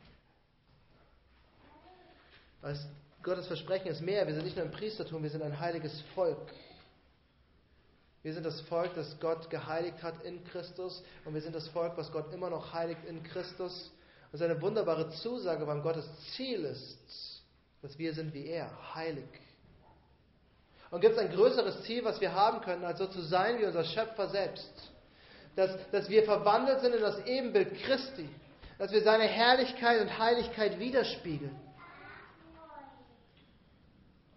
Weil 2.62 2.76
Gottes 3.22 3.46
Versprechen 3.46 3.88
ist 3.88 4.00
mehr. 4.00 4.26
Wir 4.26 4.34
sind 4.34 4.44
nicht 4.44 4.56
nur 4.56 4.64
ein 4.64 4.72
Priestertum, 4.72 5.22
wir 5.22 5.30
sind 5.30 5.42
ein 5.42 5.60
heiliges 5.60 6.00
Volk. 6.14 6.52
Wir 8.24 8.32
sind 8.32 8.46
das 8.46 8.58
Volk, 8.62 8.94
das 8.94 9.20
Gott 9.20 9.50
geheiligt 9.50 10.02
hat 10.02 10.22
in 10.24 10.42
Christus 10.44 11.04
und 11.26 11.34
wir 11.34 11.42
sind 11.42 11.54
das 11.54 11.68
Volk, 11.68 11.92
was 11.96 12.10
Gott 12.10 12.32
immer 12.32 12.48
noch 12.48 12.72
heiligt 12.72 13.04
in 13.04 13.22
Christus. 13.22 13.92
Und 14.32 14.38
seine 14.38 14.60
wunderbare 14.62 15.10
Zusage 15.10 15.66
beim 15.66 15.82
Gottes 15.82 16.08
Ziel 16.34 16.64
ist, 16.64 17.42
dass 17.82 17.98
wir 17.98 18.14
sind 18.14 18.32
wie 18.32 18.46
er, 18.46 18.70
heilig. 18.94 19.28
Und 20.90 21.02
gibt 21.02 21.16
es 21.16 21.20
ein 21.20 21.32
größeres 21.32 21.82
Ziel, 21.82 22.02
was 22.02 22.18
wir 22.18 22.32
haben 22.32 22.62
können, 22.62 22.84
als 22.84 22.98
so 22.98 23.06
zu 23.08 23.20
sein 23.20 23.58
wie 23.58 23.66
unser 23.66 23.84
Schöpfer 23.84 24.30
selbst? 24.30 24.72
Dass, 25.54 25.76
dass 25.90 26.08
wir 26.08 26.24
verwandelt 26.24 26.80
sind 26.80 26.94
in 26.94 27.02
das 27.02 27.26
Ebenbild 27.26 27.74
Christi, 27.82 28.28
dass 28.78 28.90
wir 28.90 29.02
seine 29.02 29.24
Herrlichkeit 29.24 30.00
und 30.00 30.18
Heiligkeit 30.18 30.78
widerspiegeln. 30.78 31.54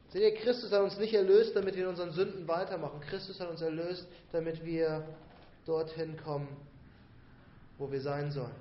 Seht 0.09 0.21
ihr, 0.21 0.35
Christus 0.35 0.71
hat 0.71 0.81
uns 0.81 0.97
nicht 0.97 1.13
erlöst, 1.13 1.55
damit 1.55 1.75
wir 1.75 1.83
in 1.83 1.89
unseren 1.89 2.11
Sünden 2.11 2.47
weitermachen. 2.47 3.01
Christus 3.01 3.39
hat 3.39 3.49
uns 3.49 3.61
erlöst, 3.61 4.07
damit 4.31 4.63
wir 4.63 5.05
dorthin 5.65 6.15
kommen, 6.17 6.47
wo 7.77 7.91
wir 7.91 7.99
sein 7.99 8.31
sollen. 8.31 8.55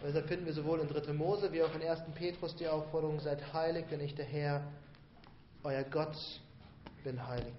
Und 0.00 0.08
deshalb 0.08 0.28
finden 0.28 0.46
wir 0.46 0.52
sowohl 0.52 0.80
in 0.80 0.88
3. 0.88 1.12
Mose 1.12 1.52
wie 1.52 1.62
auch 1.62 1.74
in 1.74 1.82
1. 1.82 2.00
Petrus 2.14 2.56
die 2.56 2.66
Aufforderung, 2.66 3.20
seid 3.20 3.52
heilig, 3.52 3.86
denn 3.90 4.00
ich 4.00 4.14
der 4.14 4.24
Herr, 4.24 4.62
euer 5.62 5.84
Gott, 5.84 6.16
bin 7.04 7.26
heilig. 7.26 7.54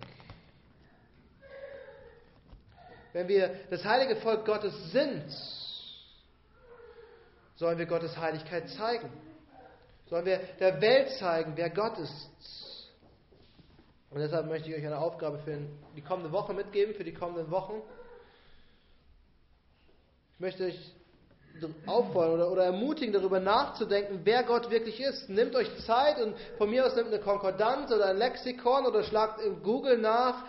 Wenn 3.14 3.30
wir 3.30 3.56
das 3.70 3.84
heilige 3.86 4.18
Volk 4.18 4.46
Gottes 4.46 4.92
sind, 4.92 5.26
sollen 7.56 7.78
wir 7.80 7.86
Gottes 7.86 8.16
Heiligkeit 8.18 8.70
zeigen. 8.70 9.10
Sollen 10.10 10.26
wir 10.26 10.39
der 10.60 10.80
Welt 10.82 11.10
zeigen, 11.20 11.54
wer 11.56 11.70
Gott 11.70 11.98
ist. 11.98 12.30
Und 14.10 14.20
deshalb 14.20 14.48
möchte 14.48 14.70
ich 14.70 14.76
euch 14.76 14.86
eine 14.86 15.00
Aufgabe 15.00 15.39
für 15.39 15.58
die 15.96 16.02
kommende 16.02 16.32
Woche 16.32 16.54
mitgeben, 16.54 16.96
für 16.96 17.04
die 17.04 17.13
kommenden 17.13 17.52
Wochen. 17.52 17.82
Ich 20.36 20.39
möchte 20.39 20.65
euch 20.65 20.93
auffordern 21.86 22.34
oder, 22.34 22.52
oder 22.52 22.63
ermutigen, 22.65 23.12
darüber 23.12 23.39
nachzudenken, 23.39 24.22
wer 24.24 24.43
Gott 24.43 24.70
wirklich 24.70 25.02
ist. 25.02 25.28
Nehmt 25.28 25.56
euch 25.56 25.70
Zeit 25.86 26.22
und 26.22 26.36
von 26.58 26.70
mir 26.70 26.86
aus 26.86 26.96
nehmt 26.96 27.08
eine 27.08 27.20
Konkordanz 27.20 27.91
oder 27.91 28.08
ein 28.08 28.17
Lexikon 28.17 28.86
oder 28.86 29.04
schlagt 29.04 29.41
in 29.41 29.62
Google 29.62 29.98
nach 29.98 30.46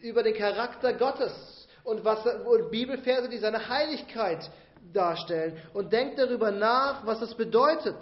über 0.00 0.22
den 0.22 0.34
Charakter 0.34 0.94
Gottes 0.94 1.68
und, 1.84 2.04
was, 2.04 2.24
und 2.24 2.70
Bibelverse, 2.70 3.28
die 3.28 3.38
seine 3.38 3.68
Heiligkeit 3.68 4.50
darstellen. 4.92 5.56
Und 5.74 5.92
denkt 5.92 6.18
darüber 6.18 6.50
nach, 6.50 7.04
was 7.04 7.20
es 7.20 7.34
bedeutet. 7.34 7.96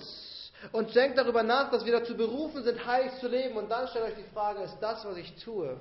Und 0.72 0.94
denkt 0.94 1.18
darüber 1.18 1.42
nach, 1.42 1.70
dass 1.70 1.84
wir 1.84 1.92
dazu 1.92 2.16
berufen 2.16 2.62
sind, 2.62 2.84
heilig 2.86 3.12
zu 3.20 3.28
leben. 3.28 3.56
Und 3.56 3.70
dann 3.70 3.88
stellt 3.88 4.04
euch 4.04 4.16
die 4.16 4.30
Frage, 4.34 4.62
ist 4.62 4.78
das, 4.80 5.04
was 5.04 5.16
ich 5.16 5.34
tue, 5.42 5.80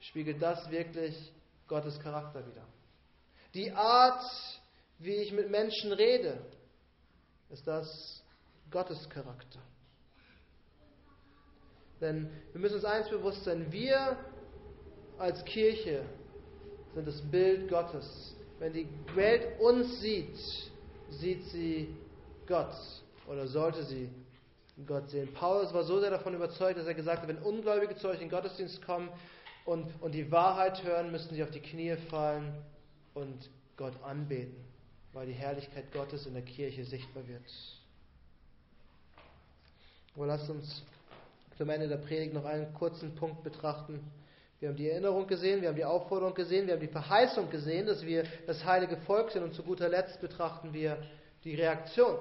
spiegelt 0.00 0.42
das 0.42 0.68
wirklich 0.70 1.32
Gottes 1.68 1.98
Charakter 2.00 2.44
wider? 2.46 2.66
Die 3.54 3.70
Art, 3.70 4.24
wie 4.98 5.14
ich 5.14 5.32
mit 5.32 5.50
Menschen 5.50 5.92
rede, 5.92 6.38
ist 7.50 7.66
das 7.66 8.22
Gottes 8.70 9.08
Charakter. 9.08 9.60
Denn 12.00 12.28
wir 12.52 12.60
müssen 12.60 12.76
uns 12.76 12.84
eins 12.84 13.08
bewusst 13.08 13.44
sein, 13.44 13.70
wir 13.70 14.16
als 15.18 15.44
Kirche 15.44 16.04
sind 16.94 17.06
das 17.06 17.20
Bild 17.30 17.70
Gottes. 17.70 18.34
Wenn 18.58 18.72
die 18.72 18.88
Welt 19.14 19.60
uns 19.60 20.00
sieht, 20.00 20.36
sieht 21.10 21.44
sie 21.50 21.96
Gott 22.46 22.74
oder 23.26 23.46
sollte 23.46 23.84
sie 23.84 24.10
Gott 24.86 25.10
sehen. 25.10 25.32
Paulus 25.34 25.72
war 25.74 25.84
so 25.84 26.00
sehr 26.00 26.10
davon 26.10 26.34
überzeugt, 26.34 26.78
dass 26.78 26.86
er 26.86 26.94
gesagt 26.94 27.22
hat, 27.22 27.28
wenn 27.28 27.38
Ungläubige 27.38 27.94
zu 27.96 28.08
euch 28.08 28.14
in 28.14 28.28
den 28.28 28.30
Gottesdienst 28.30 28.84
kommen 28.84 29.08
und, 29.64 29.86
und 30.00 30.12
die 30.12 30.30
Wahrheit 30.32 30.82
hören, 30.82 31.12
müssen 31.12 31.34
sie 31.34 31.42
auf 31.42 31.50
die 31.50 31.60
Knie 31.60 31.96
fallen 32.08 32.54
und 33.14 33.50
Gott 33.76 33.92
anbeten, 34.02 34.56
weil 35.12 35.26
die 35.26 35.32
Herrlichkeit 35.32 35.92
Gottes 35.92 36.26
in 36.26 36.34
der 36.34 36.42
Kirche 36.42 36.84
sichtbar 36.84 37.26
wird. 37.28 37.42
Aber 40.16 40.26
lasst 40.26 40.48
uns 40.50 40.82
zum 41.56 41.70
Ende 41.70 41.88
der 41.88 41.98
Predigt 41.98 42.34
noch 42.34 42.44
einen 42.44 42.72
kurzen 42.74 43.14
Punkt 43.14 43.42
betrachten. 43.44 44.00
Wir 44.58 44.68
haben 44.68 44.76
die 44.76 44.88
Erinnerung 44.88 45.26
gesehen, 45.26 45.60
wir 45.60 45.68
haben 45.68 45.76
die 45.76 45.84
Aufforderung 45.84 46.34
gesehen, 46.34 46.66
wir 46.66 46.74
haben 46.74 46.80
die 46.80 46.88
Verheißung 46.88 47.50
gesehen, 47.50 47.86
dass 47.86 48.04
wir 48.04 48.24
das 48.46 48.64
heilige 48.64 48.96
Volk 48.98 49.30
sind 49.30 49.42
und 49.42 49.54
zu 49.54 49.62
guter 49.62 49.88
Letzt 49.88 50.20
betrachten 50.20 50.72
wir 50.72 50.98
die 51.44 51.54
Reaktion. 51.54 52.18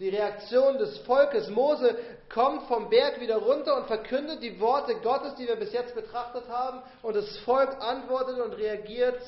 Die 0.00 0.08
Reaktion 0.08 0.78
des 0.78 0.98
Volkes. 0.98 1.48
Mose 1.48 1.96
kommt 2.28 2.66
vom 2.66 2.88
Berg 2.88 3.20
wieder 3.20 3.36
runter 3.36 3.76
und 3.76 3.86
verkündet 3.86 4.42
die 4.42 4.58
Worte 4.58 4.94
Gottes, 4.96 5.34
die 5.36 5.46
wir 5.46 5.56
bis 5.56 5.72
jetzt 5.72 5.94
betrachtet 5.94 6.48
haben. 6.48 6.82
Und 7.02 7.14
das 7.14 7.38
Volk 7.38 7.80
antwortet 7.80 8.40
und 8.40 8.52
reagiert. 8.54 9.20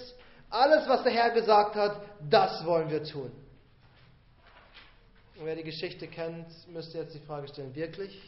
Alles, 0.50 0.88
was 0.88 1.02
der 1.02 1.12
Herr 1.12 1.30
gesagt 1.30 1.74
hat, 1.74 2.00
das 2.28 2.64
wollen 2.64 2.90
wir 2.90 3.02
tun. 3.04 3.30
Und 5.36 5.46
wer 5.46 5.56
die 5.56 5.64
Geschichte 5.64 6.06
kennt, 6.06 6.46
müsste 6.68 6.98
jetzt 6.98 7.14
die 7.14 7.20
Frage 7.20 7.48
stellen, 7.48 7.74
wirklich? 7.74 8.22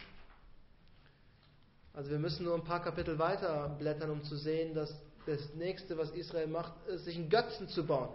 Also 1.95 2.11
wir 2.11 2.19
müssen 2.19 2.45
nur 2.45 2.55
ein 2.55 2.65
paar 2.65 2.83
Kapitel 2.83 3.19
weiter 3.19 3.75
blättern, 3.79 4.11
um 4.11 4.23
zu 4.23 4.37
sehen, 4.37 4.75
dass 4.75 4.95
das 5.25 5.55
nächste, 5.55 5.97
was 5.97 6.11
Israel 6.11 6.47
macht, 6.47 6.73
ist, 6.89 7.05
sich 7.05 7.17
einen 7.17 7.31
Götzen 7.31 7.69
zu 7.69 7.87
bauen. 7.87 8.11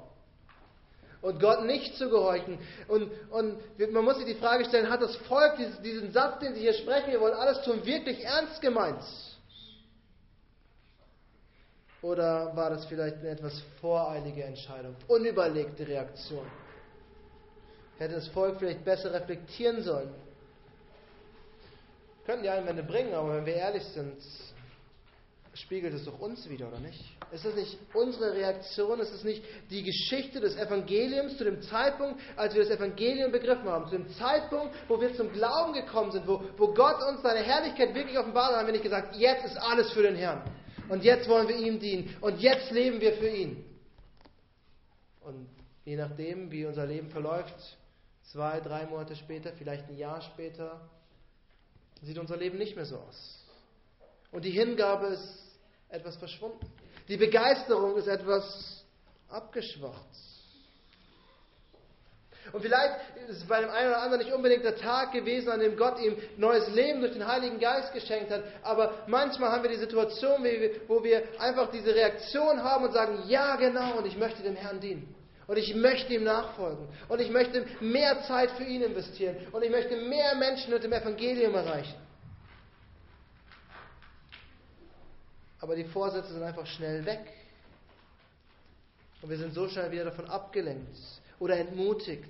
Und 1.22 1.40
Gott 1.40 1.64
nicht 1.66 1.96
zu 1.98 2.10
gehorchen. 2.10 2.58
Und, 2.88 3.12
und 3.30 3.60
man 3.92 4.04
muss 4.04 4.18
sich 4.18 4.26
die 4.26 4.36
Frage 4.36 4.66
stellen, 4.66 4.90
hat 4.90 5.02
das 5.02 5.16
Volk 5.18 5.56
diesen, 5.58 5.84
diesen 5.84 6.12
Satz, 6.12 6.40
den 6.40 6.56
sie 6.56 6.62
hier 6.62 6.74
sprechen, 6.74 7.12
wir 7.12 7.22
wollen 7.22 7.36
alles 7.36 7.62
tun, 7.62 7.86
wirklich 7.86 8.24
ernst 8.24 8.60
gemeint? 8.60 9.04
Oder 12.02 12.56
war 12.56 12.72
das 12.72 12.86
vielleicht 12.86 13.18
eine 13.18 13.30
etwas 13.30 13.62
voreilige 13.80 14.44
Entscheidung, 14.44 14.96
unüberlegte 15.08 15.88
Reaktion? 15.88 16.46
Hätte 18.00 18.16
das 18.16 18.28
Volk 18.30 18.58
vielleicht 18.58 18.84
besser 18.84 19.14
reflektieren 19.14 19.84
sollen? 19.84 20.12
Könnten 22.26 22.44
die 22.44 22.50
Einwände 22.50 22.82
bringen, 22.82 23.14
aber 23.14 23.36
wenn 23.36 23.46
wir 23.46 23.54
ehrlich 23.54 23.84
sind, 23.86 24.18
spiegelt 25.54 25.94
es 25.94 26.06
doch 26.06 26.20
uns 26.20 26.50
wieder, 26.50 26.70
oder 26.70 26.80
nicht? 26.80 27.04
Ist 27.32 27.46
das 27.46 27.56
nicht 27.56 27.78
unsere 27.94 28.34
Reaktion? 28.34 29.00
Ist 29.00 29.14
es 29.14 29.24
nicht 29.24 29.44
die 29.70 29.84
Geschichte 29.84 30.40
des 30.40 30.56
Evangeliums 30.56 31.38
zu 31.38 31.44
dem 31.44 31.62
Zeitpunkt, 31.62 32.22
als 32.38 32.54
wir 32.54 32.64
das 32.64 32.72
Evangelium 32.72 33.32
begriffen 33.32 33.66
haben? 33.66 33.86
Zu 33.90 33.98
dem 33.98 34.10
Zeitpunkt, 34.14 34.74
wo 34.88 35.00
wir 35.00 35.14
zum 35.16 35.32
Glauben 35.34 35.74
gekommen 35.74 36.12
sind, 36.12 36.28
wo, 36.28 36.42
wo 36.58 36.74
Gott 36.74 37.04
uns 37.04 37.22
seine 37.22 37.40
Herrlichkeit 37.40 37.94
wirklich 37.94 38.18
offenbart 38.18 38.52
hat, 38.52 38.60
haben 38.60 38.68
wir 38.68 38.74
nicht 38.74 38.84
gesagt, 38.84 39.16
jetzt 39.18 39.46
ist 39.46 39.58
alles 39.58 39.92
für 39.92 40.04
den 40.04 40.16
Herrn. 40.16 40.42
Und 40.88 41.04
jetzt 41.04 41.28
wollen 41.28 41.48
wir 41.48 41.56
ihm 41.56 41.80
dienen. 41.80 42.16
Und 42.22 42.40
jetzt 42.40 42.72
leben 42.72 43.02
wir 43.02 43.14
für 43.14 43.30
ihn. 43.30 43.64
Und 45.22 45.50
je 45.86 45.96
nachdem, 45.96 46.52
wie 46.52 46.66
unser 46.66 46.86
Leben 46.86 47.10
verläuft, 47.10 47.56
zwei, 48.24 48.60
drei 48.60 48.86
Monate 48.86 49.16
später, 49.16 49.52
vielleicht 49.54 49.88
ein 49.90 49.98
Jahr 49.98 50.22
später, 50.22 50.90
sieht 52.02 52.18
unser 52.18 52.38
Leben 52.38 52.58
nicht 52.58 52.76
mehr 52.76 52.86
so 52.86 52.98
aus. 52.98 53.46
Und 54.32 54.46
die 54.46 54.52
Hingabe 54.52 55.08
ist 55.08 55.41
etwas 55.92 56.16
verschwunden. 56.18 56.66
Die 57.08 57.18
Begeisterung 57.18 57.96
ist 57.98 58.08
etwas 58.08 58.84
abgeschwacht. 59.30 60.06
Und 62.52 62.62
vielleicht 62.62 62.96
ist 63.30 63.38
es 63.38 63.48
bei 63.48 63.62
dem 63.62 63.70
einen 63.70 63.90
oder 63.90 64.02
anderen 64.02 64.24
nicht 64.24 64.34
unbedingt 64.34 64.66
der 64.66 64.76
Tag 64.76 65.14
gewesen, 65.14 65.50
an 65.50 65.60
dem 65.60 65.78
Gott 65.78 66.00
ihm 66.00 66.18
neues 66.38 66.68
Leben 66.70 67.00
durch 67.00 67.14
den 67.14 67.26
Heiligen 67.26 67.60
Geist 67.60 67.94
geschenkt 67.94 68.32
hat. 68.32 68.44
Aber 68.64 68.94
manchmal 69.08 69.52
haben 69.52 69.64
wir 69.64 69.70
die 69.70 69.78
Situation, 69.78 70.44
wo 70.88 71.04
wir 71.04 71.24
einfach 71.40 71.72
diese 71.72 71.94
Reaktion 71.94 72.62
haben 72.62 72.86
und 72.86 72.94
sagen, 72.94 73.24
ja 73.28 73.56
genau, 73.56 73.98
und 73.98 74.06
ich 74.06 74.18
möchte 74.18 74.44
dem 74.44 74.56
Herrn 74.56 74.80
dienen. 74.80 75.16
Und 75.48 75.58
ich 75.58 75.76
möchte 75.76 76.14
ihm 76.14 76.24
nachfolgen. 76.24 76.88
Und 77.10 77.22
ich 77.22 77.30
möchte 77.30 77.66
mehr 77.80 78.22
Zeit 78.24 78.52
für 78.52 78.64
ihn 78.64 78.82
investieren. 78.82 79.36
Und 79.52 79.64
ich 79.64 79.70
möchte 79.70 79.96
mehr 79.96 80.36
Menschen 80.36 80.74
mit 80.74 80.84
dem 80.84 80.94
Evangelium 80.94 81.56
erreichen. 81.56 81.96
Aber 85.62 85.76
die 85.76 85.86
Vorsätze 85.86 86.34
sind 86.34 86.44
einfach 86.44 86.66
schnell 86.66 87.06
weg. 87.06 87.32
Und 89.22 89.30
wir 89.30 89.38
sind 89.38 89.54
so 89.54 89.70
schnell 89.70 89.92
wieder 89.92 90.06
davon 90.06 90.26
abgelenkt 90.26 90.98
oder 91.40 91.58
entmutigt. 91.58 92.30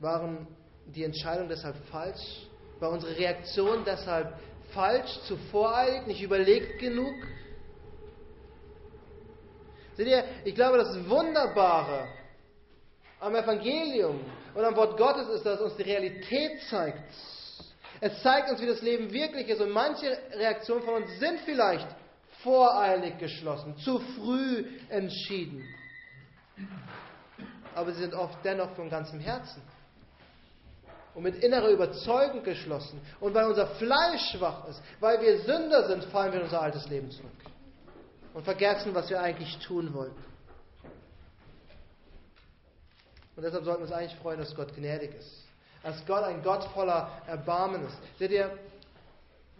Waren 0.00 0.46
die 0.86 1.04
Entscheidungen 1.04 1.48
deshalb 1.48 1.76
falsch? 1.86 2.46
War 2.78 2.90
unsere 2.90 3.16
Reaktion 3.16 3.82
deshalb 3.86 4.38
falsch, 4.72 5.10
zu 5.26 5.38
voreilig, 5.50 6.06
nicht 6.06 6.22
überlegt 6.22 6.78
genug? 6.78 7.14
Seht 9.96 10.08
ihr, 10.08 10.24
ich 10.44 10.54
glaube, 10.54 10.76
das 10.76 11.08
Wunderbare 11.08 12.06
am 13.18 13.34
Evangelium 13.34 14.20
und 14.54 14.62
am 14.62 14.76
Wort 14.76 14.98
Gottes 14.98 15.28
ist, 15.28 15.46
dass 15.46 15.58
uns 15.60 15.74
die 15.76 15.82
Realität 15.82 16.60
zeigt. 16.68 17.10
Es 18.00 18.22
zeigt 18.22 18.50
uns, 18.50 18.60
wie 18.60 18.66
das 18.66 18.82
Leben 18.82 19.12
wirklich 19.12 19.48
ist. 19.48 19.60
Und 19.60 19.70
manche 19.70 20.18
Reaktionen 20.32 20.82
von 20.82 21.02
uns 21.02 21.18
sind 21.18 21.40
vielleicht 21.44 21.88
voreilig 22.42 23.18
geschlossen, 23.18 23.76
zu 23.78 23.98
früh 23.98 24.64
entschieden. 24.88 25.64
Aber 27.74 27.92
sie 27.92 28.00
sind 28.00 28.14
oft 28.14 28.38
dennoch 28.44 28.74
von 28.74 28.88
ganzem 28.88 29.20
Herzen 29.20 29.62
und 31.14 31.22
mit 31.22 31.42
innerer 31.42 31.70
Überzeugung 31.70 32.42
geschlossen. 32.42 33.00
Und 33.20 33.34
weil 33.34 33.46
unser 33.46 33.66
Fleisch 33.66 34.32
schwach 34.32 34.68
ist, 34.68 34.82
weil 35.00 35.20
wir 35.20 35.40
Sünder 35.40 35.86
sind, 35.88 36.04
fallen 36.04 36.32
wir 36.32 36.40
in 36.40 36.44
unser 36.44 36.60
altes 36.60 36.86
Leben 36.88 37.10
zurück 37.10 37.30
und 38.34 38.44
vergessen, 38.44 38.94
was 38.94 39.08
wir 39.08 39.20
eigentlich 39.20 39.58
tun 39.60 39.94
wollen. 39.94 40.14
Und 43.34 43.42
deshalb 43.42 43.64
sollten 43.64 43.80
wir 43.80 43.86
uns 43.86 43.92
eigentlich 43.92 44.20
freuen, 44.20 44.38
dass 44.38 44.54
Gott 44.54 44.74
gnädig 44.74 45.14
ist. 45.14 45.45
Dass 45.86 46.04
Gott 46.04 46.24
ein 46.24 46.42
Gott 46.42 46.64
voller 46.74 47.08
Erbarmen 47.28 47.86
ist. 47.86 47.96
Seht 48.18 48.32
ihr, 48.32 48.50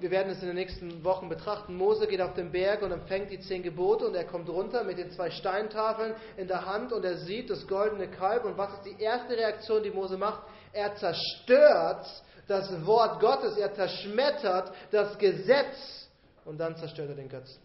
wir 0.00 0.10
werden 0.10 0.32
es 0.32 0.40
in 0.40 0.48
den 0.48 0.56
nächsten 0.56 1.04
Wochen 1.04 1.28
betrachten. 1.28 1.76
Mose 1.76 2.08
geht 2.08 2.20
auf 2.20 2.34
den 2.34 2.50
Berg 2.50 2.82
und 2.82 2.90
empfängt 2.90 3.30
die 3.30 3.38
zehn 3.38 3.62
Gebote 3.62 4.08
und 4.08 4.16
er 4.16 4.24
kommt 4.24 4.48
runter 4.48 4.82
mit 4.82 4.98
den 4.98 5.12
zwei 5.12 5.30
Steintafeln 5.30 6.16
in 6.36 6.48
der 6.48 6.66
Hand 6.66 6.92
und 6.92 7.04
er 7.04 7.18
sieht 7.18 7.48
das 7.48 7.64
goldene 7.68 8.10
Kalb. 8.10 8.44
Und 8.44 8.58
was 8.58 8.72
ist 8.72 8.86
die 8.86 9.00
erste 9.00 9.36
Reaktion, 9.36 9.84
die 9.84 9.92
Mose 9.92 10.18
macht? 10.18 10.42
Er 10.72 10.96
zerstört 10.96 12.04
das 12.48 12.84
Wort 12.84 13.20
Gottes, 13.20 13.56
er 13.56 13.72
zerschmettert 13.72 14.72
das 14.90 15.16
Gesetz 15.18 16.08
und 16.44 16.58
dann 16.58 16.74
zerstört 16.74 17.10
er 17.10 17.14
den 17.14 17.28
Götzen. 17.28 17.62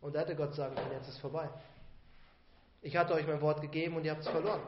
Und 0.00 0.14
da 0.14 0.20
hätte 0.20 0.34
Gott 0.34 0.54
sagen 0.54 0.74
können, 0.76 0.92
jetzt 0.92 1.10
ist 1.10 1.18
vorbei. 1.18 1.46
Ich 2.80 2.96
hatte 2.96 3.12
euch 3.12 3.26
mein 3.26 3.42
Wort 3.42 3.60
gegeben 3.60 3.96
und 3.96 4.06
ihr 4.06 4.12
habt 4.12 4.22
es 4.22 4.28
verloren. 4.28 4.62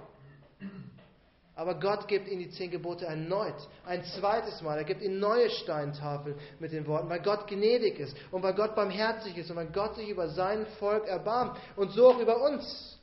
Aber 1.57 1.79
Gott 1.79 2.09
gibt 2.09 2.27
ihnen 2.27 2.40
die 2.40 2.51
zehn 2.51 2.71
Gebote 2.71 3.07
erneut, 3.07 3.55
ein 3.87 4.05
zweites 4.05 4.61
Mal. 4.61 4.77
Er 4.77 4.85
gibt 4.85 5.03
ihnen 5.03 5.21
neue 5.21 5.51
Steintafeln 5.51 6.37
mit 6.59 6.73
den 6.73 6.85
Worten, 6.87 7.09
weil 7.09 7.23
Gott 7.23 7.47
gnädig 7.47 8.01
ist 8.01 8.17
und 8.33 8.43
weil 8.43 8.55
Gott 8.55 8.75
barmherzig 8.75 9.37
ist 9.37 9.51
und 9.51 9.57
weil 9.57 9.69
Gott 9.69 9.95
sich 9.95 10.09
über 10.09 10.29
sein 10.29 10.67
Volk 10.81 11.07
erbarmt 11.07 11.57
und 11.77 11.93
so 11.93 12.09
auch 12.09 12.19
über 12.19 12.43
uns. 12.43 12.99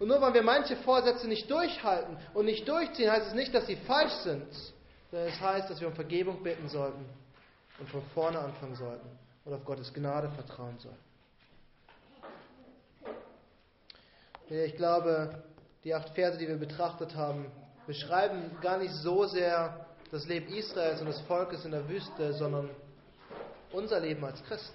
Und 0.00 0.08
nur 0.08 0.20
weil 0.20 0.34
wir 0.34 0.42
manche 0.42 0.76
Vorsätze 0.76 1.28
nicht 1.28 1.48
durchhalten 1.48 2.16
und 2.34 2.46
nicht 2.46 2.68
durchziehen, 2.68 3.10
heißt 3.10 3.28
es 3.28 3.34
nicht, 3.34 3.54
dass 3.54 3.66
sie 3.66 3.76
falsch 3.76 4.12
sind, 4.24 4.52
sondern 5.12 5.28
es 5.28 5.40
heißt, 5.40 5.70
dass 5.70 5.80
wir 5.80 5.86
um 5.86 5.94
Vergebung 5.94 6.42
bitten 6.42 6.68
sollten 6.68 7.06
und 7.78 7.88
von 7.88 8.02
vorne 8.14 8.40
anfangen 8.40 8.74
sollten 8.74 9.08
und 9.44 9.54
auf 9.54 9.64
Gottes 9.64 9.94
Gnade 9.94 10.28
vertrauen 10.30 10.76
sollten. 10.80 10.98
Ich 14.48 14.76
glaube, 14.76 15.42
die 15.84 15.94
acht 15.94 16.10
Verse, 16.10 16.36
die 16.36 16.48
wir 16.48 16.56
betrachtet 16.56 17.14
haben, 17.14 17.46
beschreiben 17.86 18.58
gar 18.60 18.78
nicht 18.78 18.94
so 18.94 19.26
sehr 19.26 19.86
das 20.10 20.26
Leben 20.26 20.52
Israels 20.52 21.00
und 21.00 21.06
des 21.06 21.20
Volkes 21.22 21.64
in 21.64 21.72
der 21.72 21.88
Wüste, 21.88 22.32
sondern 22.34 22.70
unser 23.72 24.00
Leben 24.00 24.24
als 24.24 24.42
Christ. 24.44 24.74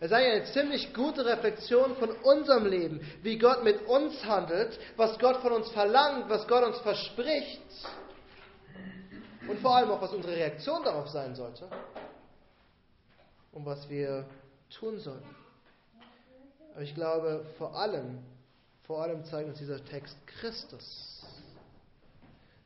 Es 0.00 0.06
ist 0.06 0.12
eine 0.12 0.44
ziemlich 0.46 0.92
gute 0.94 1.24
Reflexion 1.24 1.94
von 1.96 2.10
unserem 2.10 2.66
Leben, 2.66 3.00
wie 3.22 3.38
Gott 3.38 3.62
mit 3.62 3.86
uns 3.86 4.24
handelt, 4.24 4.78
was 4.96 5.16
Gott 5.20 5.36
von 5.36 5.52
uns 5.52 5.70
verlangt, 5.70 6.28
was 6.28 6.46
Gott 6.48 6.64
uns 6.64 6.78
verspricht 6.78 7.62
und 9.48 9.60
vor 9.60 9.76
allem 9.76 9.90
auch, 9.92 10.00
was 10.00 10.12
unsere 10.12 10.34
Reaktion 10.34 10.82
darauf 10.82 11.08
sein 11.08 11.36
sollte 11.36 11.68
und 13.52 13.64
was 13.64 13.88
wir 13.88 14.26
tun 14.70 14.98
sollen. 14.98 15.24
Aber 16.72 16.82
ich 16.82 16.94
glaube, 16.94 17.44
vor 17.56 17.76
allem 17.76 18.18
vor 18.92 19.00
allem 19.02 19.24
zeigt 19.24 19.48
uns 19.48 19.58
dieser 19.58 19.82
Text 19.84 20.16
Christus. 20.26 21.21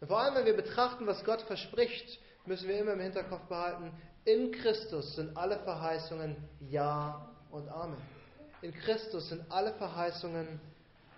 Und 0.01 0.09
vor 0.09 0.21
allem, 0.21 0.35
wenn 0.35 0.47
wir 0.47 0.57
betrachten, 0.57 1.07
was 1.07 1.25
Gott 1.25 1.43
verspricht, 1.43 2.19
müssen 2.45 2.69
wir 2.69 2.79
immer 2.79 2.93
im 2.93 3.01
Hinterkopf 3.01 3.43
behalten, 3.49 3.91
in 4.25 4.53
Christus 4.53 5.15
sind 5.17 5.37
alle 5.37 5.59
Verheißungen 5.61 6.37
Ja 6.69 7.29
und 7.51 7.69
Amen. 7.69 7.97
In 8.63 8.75
Christus 8.75 9.29
sind 9.29 9.43
alle 9.51 9.73
Verheißungen 9.75 10.61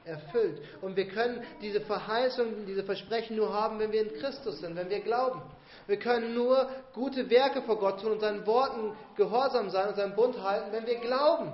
erfüllt. 0.05 0.61
Und 0.81 0.97
wir 0.97 1.09
können 1.09 1.43
diese 1.61 1.81
Verheißungen, 1.81 2.67
diese 2.67 2.85
Versprechen 2.85 3.37
nur 3.37 3.53
haben, 3.53 3.79
wenn 3.79 3.93
wir 3.93 4.03
in 4.03 4.21
Christus 4.21 4.61
sind, 4.61 4.77
wenn 4.77 4.91
wir 4.91 5.01
glauben. 5.01 5.43
Wir 5.87 5.99
können 5.99 6.35
nur 6.35 6.69
gute 6.93 7.31
Werke 7.31 7.63
vor 7.63 7.79
Gott 7.79 8.01
tun 8.01 8.13
und 8.13 8.21
seinen 8.21 8.47
Worten 8.47 8.93
gehorsam 9.17 9.71
sein 9.71 9.89
und 9.89 9.97
seinen 9.97 10.15
Bund 10.15 10.43
halten, 10.43 10.73
wenn 10.73 10.87
wir 10.87 11.01
glauben. 11.01 11.53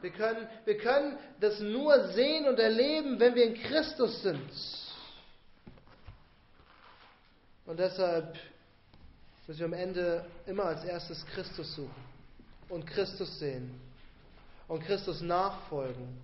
Wir 0.00 0.10
können, 0.10 0.48
wir 0.64 0.78
können 0.78 1.18
das 1.40 1.60
nur 1.60 2.08
sehen 2.12 2.46
und 2.46 2.58
erleben, 2.58 3.18
wenn 3.18 3.34
wir 3.34 3.44
in 3.44 3.54
Christus 3.54 4.22
sind. 4.22 4.50
Und 7.66 7.78
deshalb 7.78 8.36
müssen 9.46 9.58
wir 9.58 9.66
am 9.66 9.72
Ende 9.72 10.24
immer 10.46 10.66
als 10.66 10.84
erstes 10.84 11.24
Christus 11.26 11.74
suchen 11.74 12.04
und 12.68 12.86
Christus 12.86 13.38
sehen 13.38 13.80
und 14.68 14.82
Christus 14.84 15.20
nachfolgen 15.20 16.20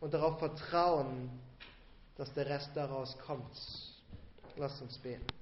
und 0.00 0.14
darauf 0.14 0.38
vertrauen, 0.38 1.30
dass 2.16 2.32
der 2.34 2.46
Rest 2.46 2.70
daraus 2.74 3.16
kommt. 3.18 3.56
Lasst 4.56 4.82
uns 4.82 4.98
beten. 4.98 5.37